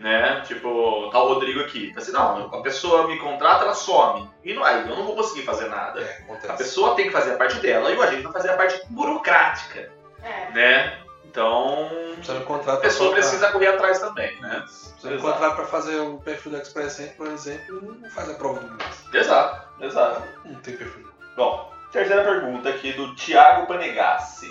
[0.00, 0.40] Né?
[0.46, 1.92] Tipo, tá o Rodrigo aqui.
[1.94, 4.28] Assim, não, a pessoa me contrata, ela some.
[4.42, 6.00] E não, aí eu não vou conseguir fazer nada.
[6.00, 8.56] É, A pessoa tem que fazer a parte dela e o agente vai fazer a
[8.56, 9.92] parte burocrática,
[10.22, 10.50] É.
[10.52, 10.98] né?
[11.26, 11.88] Então,
[12.20, 14.64] Você não contrata a pessoa pra- precisa correr atrás também, né?
[14.66, 15.32] Você não Exato.
[15.32, 19.04] contrata pra fazer o perfil do Express por exemplo, não faz a prova do inglês.
[19.12, 20.22] Exato, exato.
[20.46, 21.08] Não tem perfil.
[21.36, 24.48] Bom, terceira pergunta aqui do Thiago Panegassi.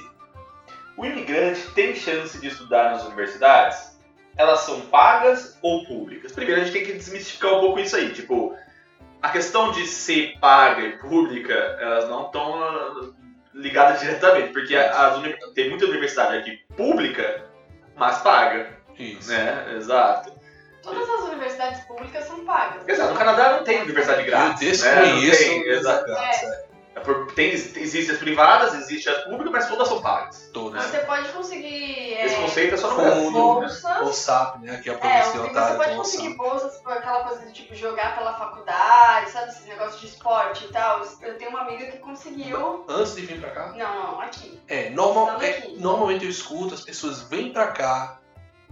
[0.95, 3.88] O imigrante tem chance de estudar nas universidades?
[4.39, 6.31] Elas são pagas ou públicas?
[6.31, 8.13] Primeiro a gente tem que desmistificar um pouco isso aí.
[8.13, 8.55] Tipo,
[9.21, 13.13] a questão de ser paga e pública, elas não estão
[13.53, 14.53] ligadas diretamente.
[14.53, 17.43] Porque as uni- tem muita universidade aqui pública,
[17.97, 19.29] mas paga, Isso.
[19.29, 19.73] né?
[19.75, 20.31] Exato.
[20.81, 22.87] Todas as universidades públicas são pagas.
[22.87, 23.11] Exato.
[23.11, 24.81] No Canadá não tem universidade Eu grátis.
[24.81, 24.95] né?
[24.95, 26.09] Não desconheço tem, exato.
[26.09, 26.45] exato.
[26.45, 26.68] é.
[26.95, 30.49] É por- Tem, existem as privadas, existem as públicas, mas todas são pagas.
[30.51, 30.83] Todas.
[30.83, 33.31] Você pode conseguir é, Esse conceito é só no fundo, né?
[33.67, 34.01] bolsas.
[34.01, 34.75] O SAP, né?
[34.75, 37.75] Aqui é a É, província de você pode conseguir bolsas por aquela coisa do tipo
[37.75, 39.49] jogar pela faculdade, sabe?
[39.49, 41.01] Esse negócio de esporte e tal.
[41.21, 42.83] Eu tenho uma amiga que conseguiu.
[42.89, 43.67] Antes de vir pra cá?
[43.77, 44.59] Não, não, aqui.
[44.67, 45.75] É, normal, é, aqui.
[45.79, 48.17] normalmente eu escuto, as pessoas vêm pra cá,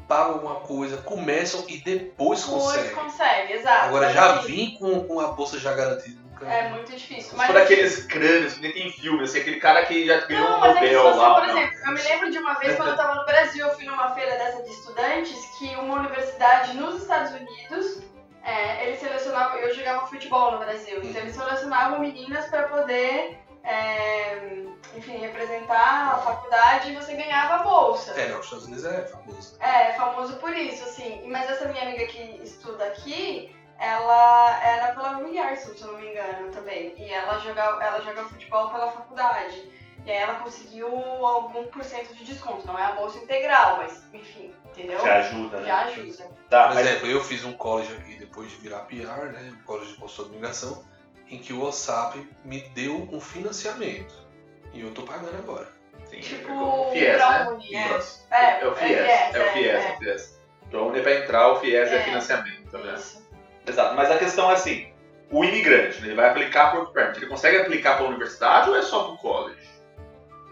[0.08, 2.92] pagam alguma coisa, começam e depois Pois conseguem.
[2.96, 3.86] consegue, exato.
[3.86, 6.27] Agora já assim, vim com, com a bolsa já garantida.
[6.46, 7.38] É muito difícil.
[7.38, 10.58] Mas por aqueles crânios que nem tem filme, assim, aquele cara que já ganhou Não,
[10.58, 11.34] um mas é Nobel você, lá.
[11.36, 11.58] por não.
[11.58, 14.14] exemplo, eu me lembro de uma vez quando eu tava no Brasil, eu fui numa
[14.14, 18.02] feira dessa de estudantes, que uma universidade nos Estados Unidos,
[18.44, 24.64] é, eles selecionavam, eu jogava futebol no Brasil, então eles selecionavam meninas para poder, é,
[24.96, 28.12] enfim, representar a faculdade e você ganhava a bolsa.
[28.20, 29.58] É, não, os Estados Unidos é famoso.
[29.60, 31.28] É, famoso por isso, assim.
[31.28, 36.00] Mas essa minha amiga que estuda aqui, ela era pela da Uyarson, se eu não
[36.00, 36.94] me engano, também.
[36.98, 39.72] E ela joga, ela joga futebol pela faculdade.
[40.06, 42.66] E aí ela conseguiu algum por cento de desconto.
[42.66, 45.00] Não é a bolsa integral, mas enfim, entendeu?
[45.02, 45.68] Já ajuda, né?
[45.68, 46.24] Já ajuda.
[46.50, 49.54] Tá, Por mas exemplo, eu fiz um college aqui depois de virar PR, né?
[49.54, 50.86] Um college de consultor de migração,
[51.30, 54.26] em que o WhatsApp me deu um financiamento.
[54.74, 55.68] E eu tô pagando agora.
[56.10, 57.48] sim, Tipo, é FIES, né?
[57.74, 57.98] É.
[57.98, 58.28] Isso.
[58.32, 60.42] É, É o FIES, é o FIES, é o FIES.
[60.68, 62.04] Então, pra entrar, o FIES é, É.
[62.04, 62.96] financiamento, vendo?
[62.98, 63.27] Isso.
[63.68, 64.92] Exato, mas a questão é assim,
[65.30, 68.82] o imigrante, ele vai aplicar por permit, ele consegue aplicar para a universidade ou é
[68.82, 69.68] só para o college?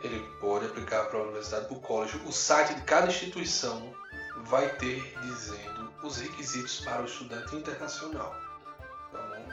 [0.04, 2.20] Ele pode aplicar para a universidade, para o college.
[2.26, 3.96] O site de cada instituição
[4.44, 8.36] vai ter dizendo os requisitos para o estudante internacional.
[9.12, 9.48] Tá bom?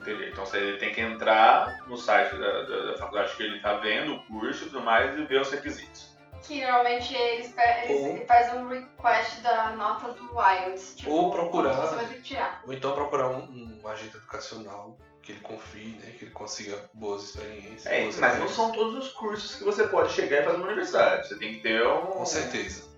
[0.00, 0.28] Entendi.
[0.30, 4.14] Então você tem que entrar no site da, da- da faculdade que ele está vendo,
[4.14, 6.07] o curso e tudo mais, e ver os requisitos.
[6.46, 7.54] Que normalmente eles,
[7.90, 10.94] Ou- fazem um request da nota do IELTS.
[10.96, 12.62] Tipo, Ou procurar- quanto Você vai ter que tirar.
[12.66, 16.12] Ou então procurar um, um agente educacional que ele confie, né?
[16.18, 17.86] Que ele consiga boas experiências.
[17.86, 20.64] É, boas mas não são todos os cursos que você pode chegar e fazer na
[20.64, 21.28] universidade.
[21.28, 22.06] Você tem que ter um.
[22.06, 22.88] Com certeza.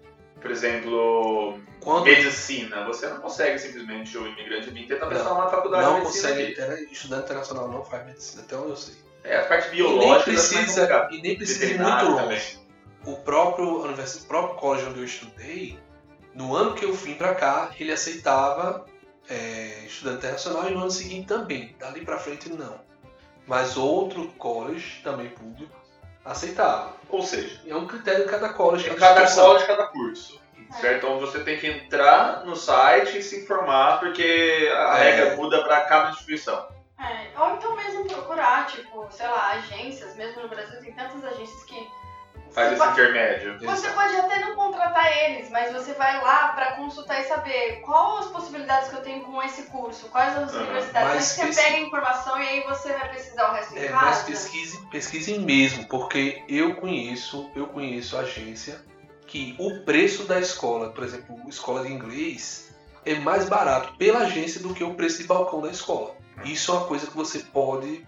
[0.40, 2.84] Por exemplo, Quando medicina.
[2.86, 6.28] Você não consegue simplesmente o imigrante vir tentar prestar uma faculdade não de medicina.
[6.30, 6.60] consegue, aqui.
[6.60, 8.94] era- estudante internacional não faz medicina, até onde eu sei.
[9.22, 12.59] É, a parte E nem biológica é precisa, e nem precisa ir muito longe.
[13.04, 15.78] O próprio, o próprio college onde eu estudei,
[16.34, 18.86] no ano que eu vim pra cá, ele aceitava
[19.28, 21.74] é, estudante internacional e no ano seguinte também.
[21.78, 22.80] Dali pra frente não.
[23.46, 25.74] Mas outro college, também público,
[26.24, 26.94] aceitava.
[27.08, 29.46] Ou seja, É um critério de cada college, em cada cada instituição.
[29.46, 30.40] college, cada curso.
[30.80, 30.98] Certo?
[31.06, 35.10] Então você tem que entrar no site e se informar, porque a É.
[35.10, 36.68] regra muda para cada instituição.
[36.96, 41.64] É, ou então mesmo procurar, tipo, sei lá, agências, mesmo no Brasil tem tantas agências
[41.64, 41.88] que.
[42.52, 43.58] Faz você esse pode- intermédio.
[43.60, 43.94] Você Exato.
[43.94, 48.32] pode até não contratar eles, mas você vai lá pra consultar e saber quais as
[48.32, 50.62] possibilidades que eu tenho com esse curso, quais as Aham.
[50.64, 51.08] universidades.
[51.08, 53.84] Mas Mas você pesqui- pega a informação e aí você vai precisar o resto em
[53.84, 54.24] É, mas casa.
[54.24, 58.80] pesquise, pesquisem mesmo, porque eu conheço, eu conheço agência
[59.26, 62.74] que o preço da escola, por exemplo, escola de inglês,
[63.06, 66.16] é mais barato pela agência do que o preço de balcão da escola.
[66.44, 68.04] Isso é uma coisa que você pode,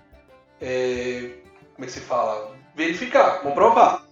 [0.60, 1.30] é,
[1.74, 4.02] como é que se fala, verificar, comprovar.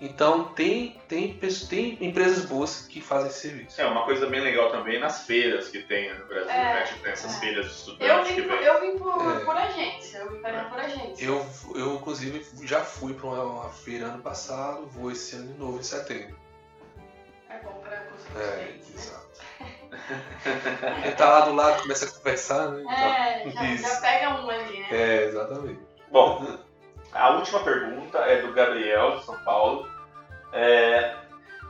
[0.00, 1.32] Então tem, tem,
[1.68, 3.80] tem empresas boas que fazem esse serviço.
[3.80, 6.82] É uma coisa bem legal também nas feiras que tem no Brasil, É, né?
[6.82, 7.40] Tipo, tem essas é.
[7.40, 8.66] feiras de Eu estudantes que vim, por, vem.
[8.66, 9.44] eu vim por, É.
[9.44, 11.24] por agência, eu vim para por agência.
[11.24, 15.58] Eu, eu inclusive já fui para uma, uma feira ano passado, vou esse ano de
[15.58, 16.38] novo em setembro.
[17.48, 18.94] É bom pra curso de É, clientes, né?
[19.00, 19.26] exato.
[21.02, 22.84] Quem tá lá do lado começa a conversar, né?
[23.46, 23.82] É, já, Isso.
[23.88, 24.86] já pega um ali, né?
[24.90, 25.80] É, exatamente.
[26.10, 26.58] Bom,
[27.12, 29.88] a última pergunta é do Gabriel, de São Paulo.
[30.52, 31.16] É,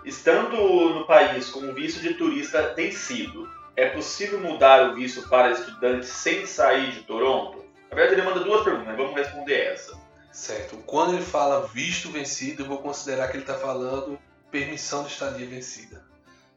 [0.04, 0.56] estando
[0.90, 6.06] no país com um visto de turista vencido, é possível mudar o visto para estudante
[6.06, 7.64] sem sair de Toronto?
[7.90, 9.96] Na verdade, ele manda duas perguntas, vamos responder essa.
[10.32, 10.76] Certo.
[10.86, 14.18] Quando ele fala visto vencido, eu vou considerar que ele está falando
[14.50, 16.04] permissão de estadia vencida.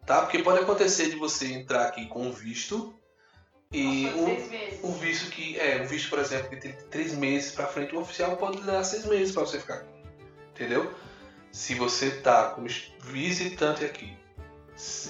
[0.05, 0.21] Tá?
[0.21, 2.98] Porque pode acontecer de você entrar aqui com visto
[3.71, 4.83] e um, meses.
[4.83, 7.99] um visto que é um visto, por exemplo, que tem três meses para frente, o
[7.99, 9.89] oficial pode dar seis meses para você ficar aqui.
[10.51, 10.91] Entendeu?
[11.51, 12.67] Se você tá como
[12.99, 14.17] visitante aqui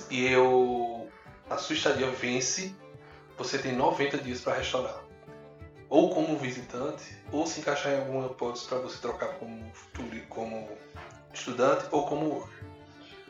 [0.10, 1.10] e eu
[1.49, 2.76] a sua estadia vence,
[3.38, 5.03] você tem 90 dias para restaurar.
[5.89, 9.72] Ou como visitante, ou se encaixar em alguma hipótese para você trocar como
[10.28, 10.70] como
[11.34, 12.66] estudante ou como worker.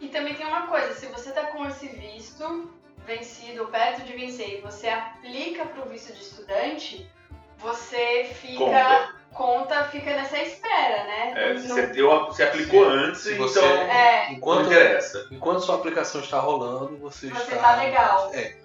[0.01, 2.78] E também tem uma coisa, se você tá com esse visto
[3.09, 7.09] vencido ou perto de vencer e você aplica pro visto de estudante,
[7.57, 8.57] você fica.
[8.59, 9.19] Conta.
[9.33, 11.33] conta, fica nessa espera, né?
[11.35, 12.97] É, Não- você, deu, você aplicou Sim.
[12.97, 15.27] antes, Se então você- É, não Enquanto, interessa.
[15.31, 17.55] enquanto sua aplicação está rolando, você, Você está.
[17.57, 18.31] tá legal.
[18.33, 18.55] É.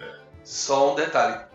[0.43, 1.45] Só um detalhe.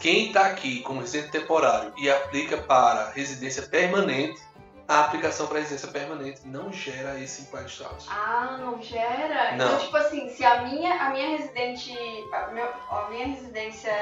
[0.00, 4.40] Quem está aqui como residente temporário e aplica para residência permanente,
[4.88, 8.06] a aplicação para residência permanente não gera esse implied status.
[8.10, 9.56] Ah, não gera?
[9.56, 9.66] Não.
[9.66, 11.92] Então, tipo assim, se a minha, a minha residente.
[12.32, 13.92] A, meu- a minha residência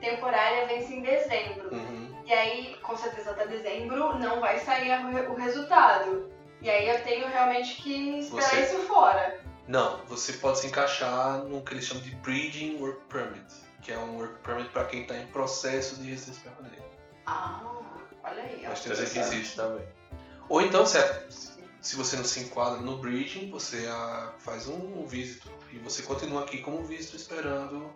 [0.00, 1.74] temporária vence em dezembro.
[1.74, 2.22] Uhum.
[2.24, 4.90] E aí, com certeza até dezembro, não vai sair
[5.28, 6.30] o resultado.
[6.62, 9.40] E aí eu tenho realmente que esperar Você- isso fora.
[9.66, 13.98] Não, você pode se encaixar no que eles chamam de Bridging Work Permit, que é
[13.98, 16.82] um Work Permit para quem está em processo de residência permanente.
[17.26, 17.60] Ah,
[18.24, 18.62] olha aí.
[18.66, 19.14] Nós temos Interessante.
[19.18, 19.86] requisitos também.
[20.50, 21.26] Ou então, se, é-
[21.80, 25.48] se você não se enquadra no Bridging, você ah, faz um, um visto.
[25.72, 27.90] E você continua aqui como visto esperando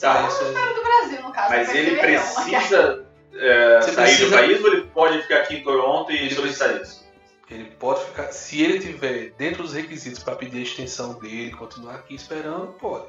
[0.00, 0.28] Tá.
[0.28, 1.50] sair suas- Do Brasil, no caso.
[1.50, 5.62] Mas vai ele precisa é, sair precisa- do país ou ele pode ficar aqui em
[5.64, 7.08] Toronto e Ele solicitar isso?
[7.50, 8.30] Ele pode ficar.
[8.30, 13.06] Se ele tiver dentro dos requisitos para pedir a extensão dele, continuar aqui esperando, pode.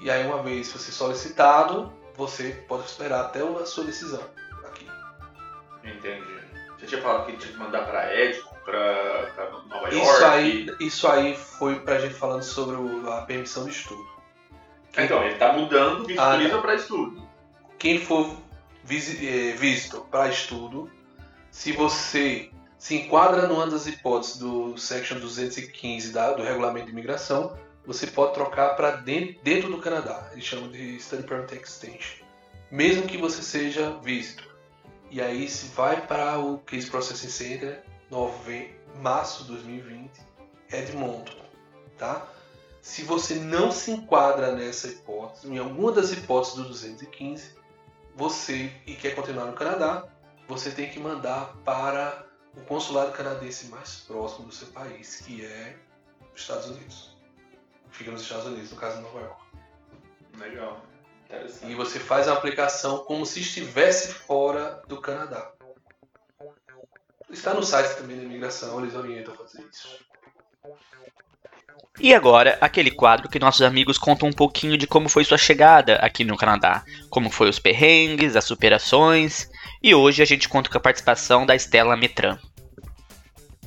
[0.00, 4.22] E aí, uma vez você solicitado, você pode esperar até a sua decisão
[4.66, 4.86] aqui.
[5.82, 6.35] Entendi.
[6.78, 9.96] Você tinha falado que tinha que mandar pra Edson, pra, pra Nova York.
[9.96, 14.04] Isso aí, isso aí foi pra gente falando sobre o- a permissão de estudo.
[14.98, 16.58] Então, ele tá mudando visto Ah, tá.
[16.58, 17.22] pra estudo.
[17.78, 18.34] Quem for
[18.84, 20.90] visi- eh, visto para estudo,
[21.50, 27.56] se você se enquadra numa das hipóteses do Section 215 da- do Regulamento de Imigração,
[27.86, 30.28] você pode trocar para dentro, dentro do Canadá.
[30.32, 32.24] Eles chamam de Study Permit Extension.
[32.70, 34.45] Mesmo que você seja visto.
[35.10, 40.10] E aí se vai para o Case Processing Center, nove, março de 2020,
[40.72, 41.44] Edmonton,
[41.96, 42.26] tá?
[42.82, 47.56] Se você não se enquadra nessa hipótese, em alguma das hipóteses do 215,
[48.14, 50.06] você e quer continuar no Canadá,
[50.48, 52.26] você tem que mandar para
[52.56, 55.76] o consulado canadense mais próximo do seu país, que é
[56.34, 57.16] os Estados Unidos.
[57.90, 59.42] Fica nos Estados Unidos, no caso de Nova York.
[60.38, 60.80] Legal.
[61.68, 65.50] E você faz a aplicação como se estivesse fora do Canadá.
[67.30, 69.98] Está no site também da imigração, eles orientam a fazer isso.
[71.98, 75.96] E agora, aquele quadro que nossos amigos contam um pouquinho de como foi sua chegada
[75.96, 79.48] aqui no Canadá, como foi os perrengues, as superações,
[79.82, 82.38] e hoje a gente conta com a participação da Estela Metran.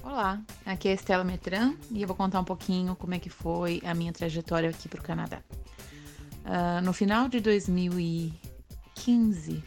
[0.03, 3.30] Olá, aqui é a Estela Metran e eu vou contar um pouquinho como é que
[3.30, 5.41] foi a minha trajetória aqui para o Canadá.
[6.44, 9.64] Ah, no final de 2015,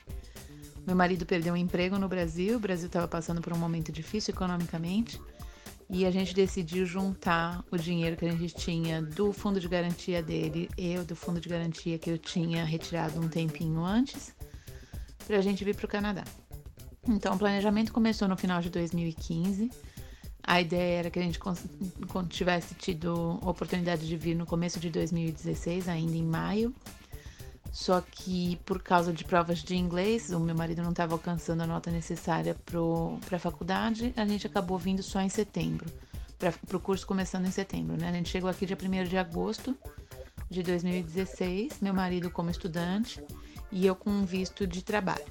[0.87, 4.35] meu marido perdeu um emprego no Brasil, o Brasil estava passando por um momento difícil
[4.35, 5.20] economicamente
[5.89, 10.23] e a gente decidiu juntar o dinheiro que a gente tinha do fundo de garantia
[10.23, 14.35] dele, eu do fundo de garantia que eu tinha retirado um tempinho antes,
[15.27, 16.25] para a gente vir para o Canadá.
[17.07, 19.70] Então, o planejamento começou no final de 2015.
[20.43, 21.38] A ideia era que a gente
[22.28, 26.74] tivesse tido oportunidade de vir no começo de 2016, ainda em maio.
[27.70, 31.66] Só que por causa de provas de inglês, o meu marido não estava alcançando a
[31.66, 35.86] nota necessária para a faculdade, a gente acabou vindo só em setembro,
[36.38, 37.97] para o curso começando em setembro.
[37.97, 38.11] Né?
[38.11, 39.74] A gente chegou aqui dia 1 de agosto
[40.51, 43.22] de 2016, meu marido como estudante
[43.70, 45.24] e eu com visto de trabalho.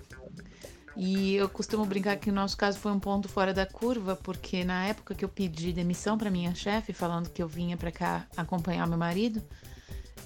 [0.95, 4.63] E eu costumo brincar que o nosso caso foi um ponto fora da curva, porque
[4.65, 8.27] na época que eu pedi demissão para minha chefe, falando que eu vinha para cá
[8.35, 9.41] acompanhar meu marido,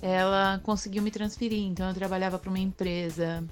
[0.01, 1.63] ela conseguiu me transferir.
[1.63, 3.43] Então eu trabalhava para uma empresa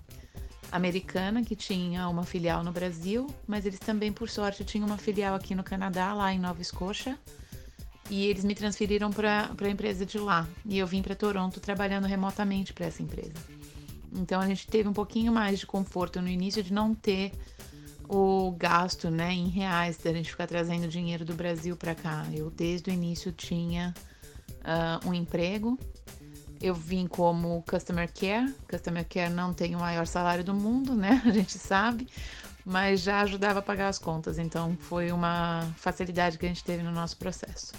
[0.72, 5.36] americana que tinha uma filial no Brasil, mas eles também, por sorte, tinham uma filial
[5.36, 7.18] aqui no Canadá, lá em Nova Escócia.
[8.09, 10.47] E eles me transferiram para a empresa de lá.
[10.66, 13.34] E eu vim para Toronto trabalhando remotamente para essa empresa.
[14.16, 17.32] Então a gente teve um pouquinho mais de conforto no início de não ter
[18.07, 22.26] o gasto, né, em reais, da gente ficar trazendo dinheiro do Brasil para cá.
[22.34, 23.93] Eu desde o início tinha
[24.64, 25.78] ah, um emprego.
[26.61, 28.53] Eu vim como customer care.
[28.70, 31.22] Customer care não tem o maior salário do mundo, né?
[31.26, 32.07] A gente sabe,
[32.66, 34.38] mas já ajudava a pagar as contas.
[34.38, 37.74] Então foi uma facilidade que a gente teve no nosso processo.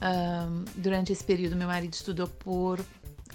[0.00, 2.84] Ahn, durante esse período, meu marido estudou por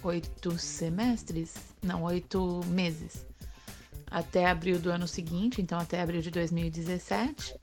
[0.04, 3.26] oito semestres, não, oito meses,
[4.10, 7.56] até abril do ano seguinte, então até abril de 2017.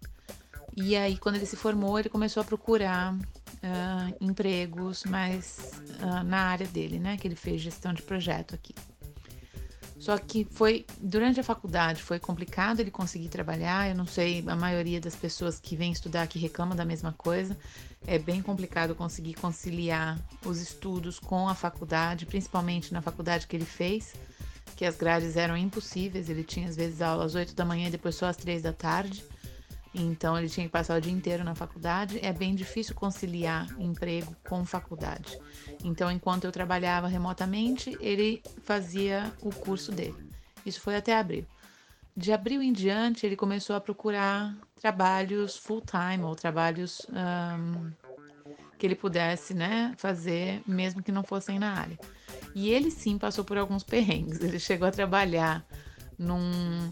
[0.77, 3.17] E aí, quando ele se formou, ele começou a procurar
[3.63, 7.17] ah, empregos mais ah, na área dele, né?
[7.17, 8.75] Que ele fez gestão de projeto aqui.
[9.99, 13.89] Só que foi durante a faculdade foi complicado ele conseguir trabalhar.
[13.89, 17.57] Eu não sei, a maioria das pessoas que vêm estudar aqui reclamam da mesma coisa.
[18.07, 23.65] É bem complicado conseguir conciliar os estudos com a faculdade, principalmente na faculdade que ele
[23.65, 24.15] fez,
[24.77, 26.29] que as grades eram impossíveis.
[26.29, 28.73] Ele tinha às vezes aula às 8 da manhã e depois só às 3 da
[28.73, 29.25] tarde.
[29.99, 32.21] Então ele tinha que passar o dia inteiro na faculdade.
[32.23, 35.39] É bem difícil conciliar emprego com faculdade.
[35.83, 40.17] Então, enquanto eu trabalhava remotamente, ele fazia o curso dele.
[40.65, 41.47] Isso foi até abril.
[42.15, 47.91] De abril em diante, ele começou a procurar trabalhos full-time ou trabalhos ahn,
[48.79, 51.99] que ele pudesse né, fazer, mesmo que não fossem na área.
[52.55, 54.41] E ele sim passou por alguns perrengues.
[54.41, 55.65] Ele chegou a trabalhar
[56.19, 56.91] num,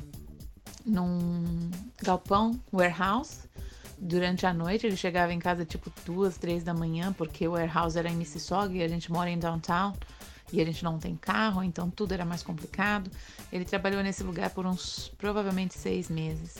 [0.84, 1.70] num
[2.02, 3.48] galpão, warehouse,
[3.98, 4.86] durante a noite.
[4.86, 8.74] Ele chegava em casa tipo duas, três da manhã, porque o warehouse era em Mississauga
[8.74, 9.94] e a gente mora em downtown
[10.52, 13.10] e a gente não tem carro, então tudo era mais complicado.
[13.52, 16.56] Ele trabalhou nesse lugar por uns provavelmente seis meses.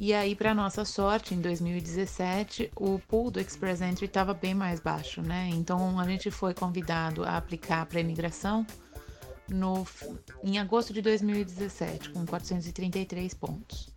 [0.00, 4.80] E aí, para nossa sorte, em 2017, o pool do Express Entry estava bem mais
[4.80, 5.48] baixo, né?
[5.52, 8.66] Então a gente foi convidado a aplicar para imigração
[9.52, 9.86] no,
[10.42, 13.88] em agosto de 2017, com 433 pontos.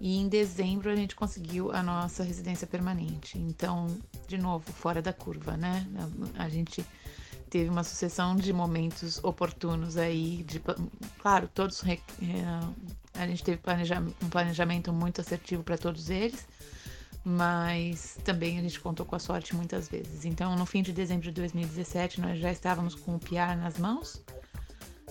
[0.00, 3.38] E em dezembro a gente conseguiu a nossa residência permanente.
[3.38, 3.86] Então,
[4.26, 5.86] de novo, fora da curva, né?
[6.38, 6.84] A, a gente
[7.50, 10.62] teve uma sucessão de momentos oportunos aí, de,
[11.18, 11.98] claro, todos é,
[13.12, 16.46] a gente teve planeja, um planejamento muito assertivo para todos eles,
[17.24, 20.24] mas também a gente contou com a sorte muitas vezes.
[20.24, 24.22] Então, no fim de dezembro de 2017, nós já estávamos com o PR nas mãos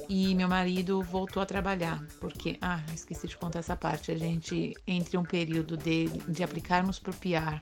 [0.10, 4.74] e meu marido voltou a trabalhar, porque, ah, esqueci de contar essa parte, a gente,
[4.88, 7.62] entre um período de, de aplicarmos para o PR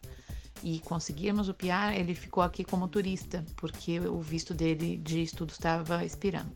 [0.64, 5.52] e conseguirmos o PR, ele ficou aqui como turista, porque o visto dele de estudo
[5.52, 6.54] estava expirando.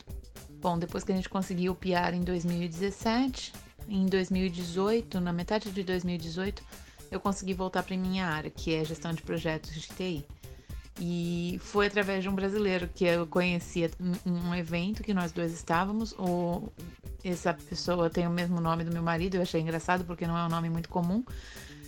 [0.62, 3.52] Bom, depois que a gente conseguiu o PR em 2017,
[3.90, 6.64] em 2018, na metade de 2018,
[7.12, 10.26] eu consegui voltar para minha área, que é gestão de projetos de TI.
[11.00, 13.90] E foi através de um brasileiro que eu conhecia
[14.26, 16.14] um evento que nós dois estávamos.
[16.14, 16.72] O,
[17.24, 20.46] essa pessoa tem o mesmo nome do meu marido, eu achei engraçado porque não é
[20.46, 21.24] um nome muito comum.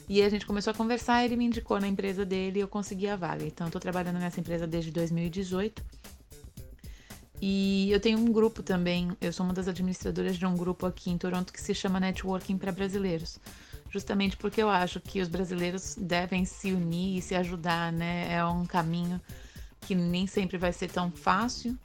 [0.08, 3.08] E a gente começou a conversar, ele me indicou na empresa dele e eu consegui
[3.08, 3.46] a vaga.
[3.46, 5.84] Então, eu tô trabalhando nessa empresa desde 2018.
[7.42, 11.10] E eu tenho um grupo também, eu sou uma das administradoras de um grupo aqui
[11.10, 13.38] em Toronto que se chama Networking para Brasileiros
[13.94, 18.34] justamente porque eu acho que os brasileiros devem se unir e se ajudar, né?
[18.34, 19.22] É um caminho
[19.82, 21.78] que nem sempre vai ser tão fácil,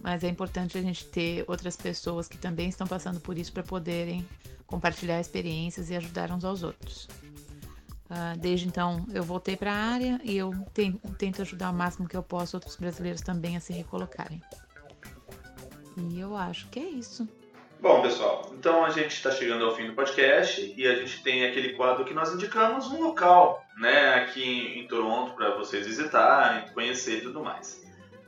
[0.00, 3.64] mas é importante a gente ter outras pessoas que também estão passando por isso para
[3.64, 4.24] poderem
[4.64, 7.08] compartilhar experiências e ajudar uns aos outros.
[8.08, 10.52] Uh, desde então eu voltei para a área e eu
[11.18, 14.40] tento ajudar o máximo que eu posso outros brasileiros também a se recolocarem.
[15.96, 17.28] E eu acho que é isso.
[17.78, 21.44] Bom, pessoal, então a gente está chegando ao fim do podcast e a gente tem
[21.44, 27.18] aquele quadro que nós indicamos um local, né, aqui em Toronto para vocês visitarem, conhecer
[27.18, 27.84] e tudo mais.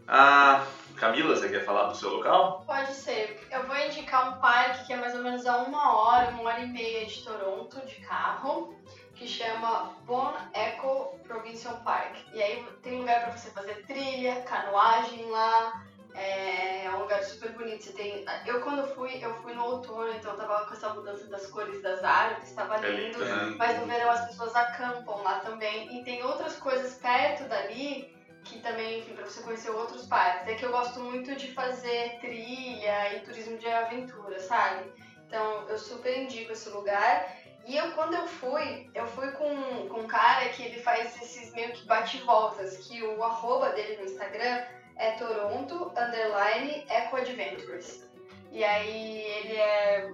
[0.07, 2.63] Ah, Camila, você quer falar do seu local?
[2.67, 3.41] Pode ser.
[3.51, 6.61] Eu vou indicar um parque que é mais ou menos a uma hora, uma hora
[6.61, 8.75] e meia de Toronto de carro,
[9.15, 12.17] que chama Bon Echo Provincial Park.
[12.35, 15.85] E aí tem lugar para você fazer trilha, canoagem lá,
[16.15, 17.85] é, é um lugar super bonito.
[17.85, 21.47] Você tem, eu quando fui, eu fui no outono, então tava com essa mudança das
[21.47, 23.19] cores das árvores, estava é lindo.
[23.19, 23.55] Né?
[23.59, 25.99] Mas no verão as pessoas acampam lá também.
[25.99, 30.49] E tem outras coisas perto dali que também, enfim, para você conhecer outros parques.
[30.49, 34.91] É que eu gosto muito de fazer trilha e turismo de aventura, sabe?
[35.27, 37.37] Então eu super indico esse lugar.
[37.67, 41.53] E eu, quando eu fui, eu fui com, com um cara que ele faz esses
[41.53, 44.65] meio que bate-voltas, que o arroba dele no Instagram
[44.99, 48.07] é Toronto Underline Eco Adventures.
[48.51, 50.11] E aí ele é.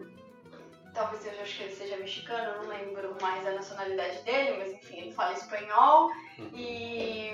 [0.93, 4.99] Talvez eu acho que ele seja mexicano, não lembro mais a nacionalidade dele, mas enfim,
[4.99, 6.09] ele fala espanhol
[6.39, 6.51] uhum.
[6.55, 7.31] e,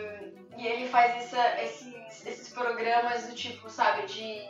[0.57, 4.49] e ele faz essa, esses, esses programas do tipo, sabe, de,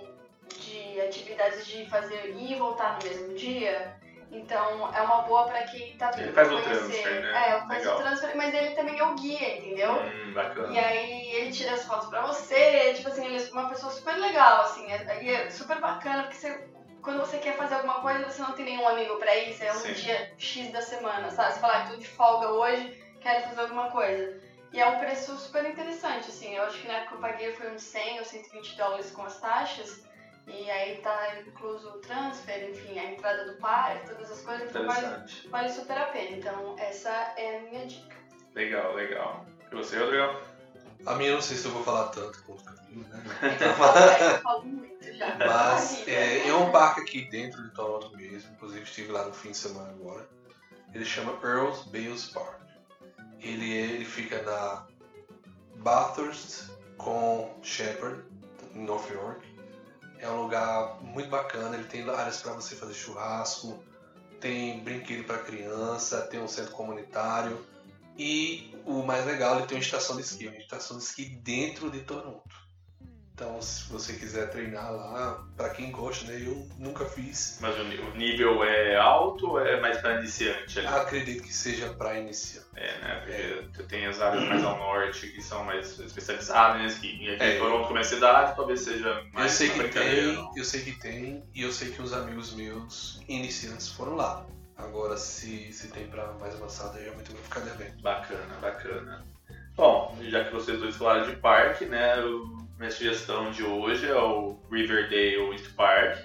[0.61, 3.97] de atividades de fazer ir e voltar no mesmo dia.
[4.31, 7.31] Então é uma boa pra quem tá vindo Ele faz o transfer, né?
[7.31, 7.95] É, faz Legal.
[7.95, 9.93] o transfer, mas ele também é o guia, entendeu?
[9.93, 10.73] Hum, bacana.
[10.73, 14.17] E aí ele tira as fotos pra você, tipo assim, ele é uma pessoa super
[14.17, 16.65] legal, assim, é, e é super bacana, porque você,
[17.03, 19.77] quando você quer fazer alguma coisa, você não tem nenhum amigo pra isso, é um
[19.77, 19.93] Sim.
[19.95, 21.55] dia X da semana, sabe?
[21.55, 24.39] Você fala, ah, tô de folga hoje, quero fazer alguma coisa.
[24.73, 27.53] E é um preço super interessante, assim, eu acho que na época que eu paguei
[27.55, 30.05] foi uns 100 ou 120 dólares com as taxas,
[30.47, 34.87] e aí tá incluso o transfer, enfim, a entrada do par, todas as coisas, então
[34.87, 35.07] vale,
[35.49, 36.37] vale super a pena.
[36.37, 38.17] Então essa é a minha dica.
[38.55, 39.47] Legal, legal.
[39.71, 40.41] E você, Rodrigo?
[41.07, 43.23] A minha eu não sei se eu vou falar tanto quanto o Camilo, né?
[44.35, 45.37] eu falo muito já.
[45.39, 49.51] Mas é, é um parque aqui dentro de Toronto mesmo, inclusive estive lá no fim
[49.51, 50.29] de semana agora.
[50.93, 52.61] Ele chama Earls Bales Park.
[53.41, 54.87] Ele, é, ele fica na
[55.77, 56.69] Bathurst
[56.99, 58.23] com Shepherd,
[58.75, 59.47] em North York.
[60.21, 63.83] É um lugar muito bacana, ele tem áreas para você fazer churrasco,
[64.39, 67.65] tem brinquedo para criança, tem um centro comunitário
[68.19, 71.91] e o mais legal, ele tem uma estação de esqui, uma estação de esqui dentro
[71.91, 72.70] de Toronto.
[73.41, 76.43] Então, se você quiser treinar lá, para quem gosta, né?
[76.45, 77.57] Eu nunca fiz.
[77.59, 77.85] Mas o
[78.15, 80.79] nível é alto ou é mais para iniciante?
[80.79, 80.89] Ali?
[80.89, 82.67] Acredito que seja para iniciante.
[82.77, 83.63] É, né?
[83.65, 83.87] Porque é.
[83.87, 87.01] tem as áreas mais ao norte que são mais especializadas, né?
[87.03, 87.57] E aqui é.
[87.57, 89.59] em Toronto, como é cidade, talvez seja mais.
[89.59, 93.23] Eu sei que tem, eu sei que tem, e eu sei que os amigos meus
[93.27, 94.45] iniciantes foram lá.
[94.77, 98.03] Agora, se, se tem para mais avançado, aí realmente eu vou ficar devendo.
[98.03, 99.25] Bacana, bacana.
[99.75, 102.17] Bom, já que vocês dois falaram de parque, né?
[102.81, 106.17] Minha sugestão de hoje é o Riverdale East Park,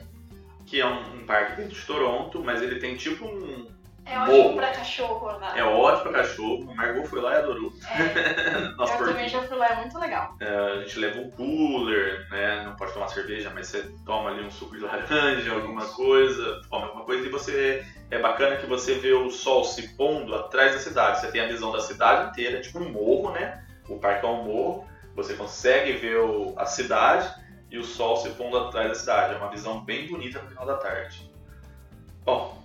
[0.66, 3.68] que é um, um parque dentro de Toronto, mas ele tem tipo um.
[4.06, 4.56] É ótimo morro.
[4.56, 5.54] pra cachorro, né?
[5.56, 6.72] É ótimo pra cachorro.
[6.72, 7.74] A Margot foi lá e adorou.
[7.90, 8.68] É.
[8.72, 9.08] eu porquinho.
[9.08, 10.36] também já fui lá, é muito legal.
[10.40, 12.64] É, a gente leva um cooler, né?
[12.64, 16.86] Não pode tomar cerveja, mas você toma ali um suco de laranja, alguma coisa, toma
[16.86, 17.86] alguma coisa e você.
[18.10, 21.20] É bacana que você vê o sol se pondo atrás da cidade.
[21.20, 23.62] Você tem a visão da cidade inteira, tipo um morro, né?
[23.90, 27.34] O parque é um morro você consegue ver o, a cidade
[27.72, 29.34] e o sol se pondo atrás da cidade.
[29.34, 31.32] É uma visão bem bonita no final da tarde.
[32.24, 32.64] Bom,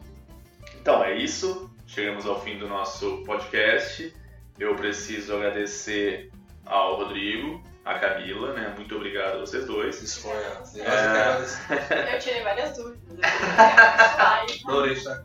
[0.81, 1.71] então é isso.
[1.87, 4.15] Chegamos ao fim do nosso podcast.
[4.59, 6.31] Eu preciso agradecer
[6.67, 8.73] ao Rodrigo, a Camila, né?
[8.77, 10.03] Muito obrigado a vocês dois.
[10.03, 10.63] Isso foi a.
[12.13, 13.19] Eu tirei várias dúvidas.
[14.67, 15.25] Adorei estar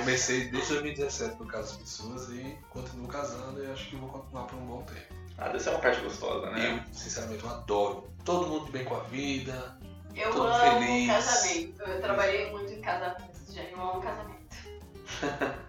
[0.00, 4.44] Comecei desde 2017 no caso das pessoas e continuo casando e acho que vou continuar
[4.44, 5.14] por um bom tempo.
[5.38, 6.84] Ah, deve ser uma parte gostosa, né?
[6.86, 8.08] Eu, sinceramente, eu adoro.
[8.24, 9.78] Todo mundo bem com a vida.
[10.14, 11.06] Eu Todo amo feliz.
[11.08, 11.82] casamento.
[11.82, 13.62] Eu trabalhei muito em casamentos, já.
[13.62, 14.56] Eu amo casamento.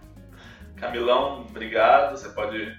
[0.76, 2.12] Camilão, obrigado.
[2.16, 2.78] Você pode.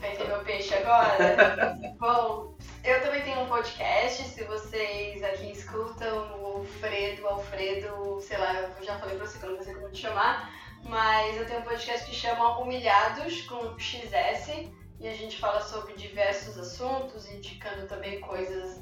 [0.00, 1.76] Vender meu peixe agora?
[1.98, 2.54] Bom,
[2.84, 4.22] eu também tenho um podcast.
[4.22, 9.44] Se vocês aqui escutam o Alfredo, Alfredo, sei lá, eu já falei pra você que
[9.44, 10.48] eu não sei como te chamar.
[10.84, 14.70] Mas eu tenho um podcast que chama Humilhados com XS.
[15.00, 18.80] E a gente fala sobre diversos assuntos, indicando também coisas,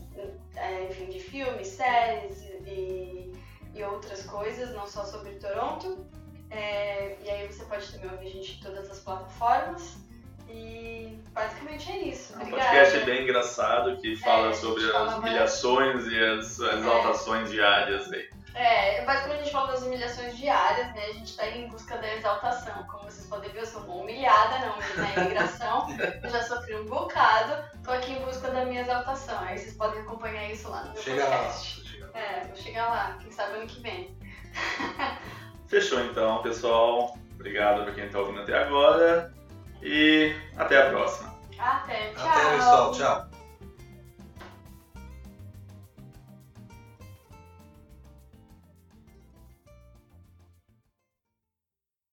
[0.54, 3.32] é, enfim, de filmes, séries e,
[3.74, 6.06] e outras coisas, não só sobre Toronto.
[6.50, 9.98] É, e aí você pode também ouvir a gente em todas as plataformas.
[10.48, 12.32] E basicamente é isso.
[12.32, 12.70] É um Obrigada.
[12.70, 18.26] podcast bem engraçado que fala É, sobre as humilhações e as exaltações diárias aí.
[18.56, 21.04] É, basicamente a gente fala das humilhações diárias, né?
[21.10, 22.84] A gente tá em busca da exaltação.
[22.84, 25.86] Como vocês podem ver, eu sou uma humilhada não, na imigração.
[26.24, 29.38] eu já sofri um bocado, tô aqui em busca da minha exaltação.
[29.40, 31.36] Aí vocês podem acompanhar isso lá no meu Chega lá.
[31.36, 31.86] podcast.
[31.86, 32.18] Chega lá.
[32.18, 34.16] É, vou chegar lá, quem sabe ano que vem.
[35.68, 37.14] Fechou então, pessoal.
[37.34, 39.34] Obrigado por quem está ouvindo até agora.
[39.82, 41.36] E até a próxima.
[41.58, 42.26] Até, tchau.
[42.26, 42.92] Até, pessoal.
[42.92, 43.35] Tchau.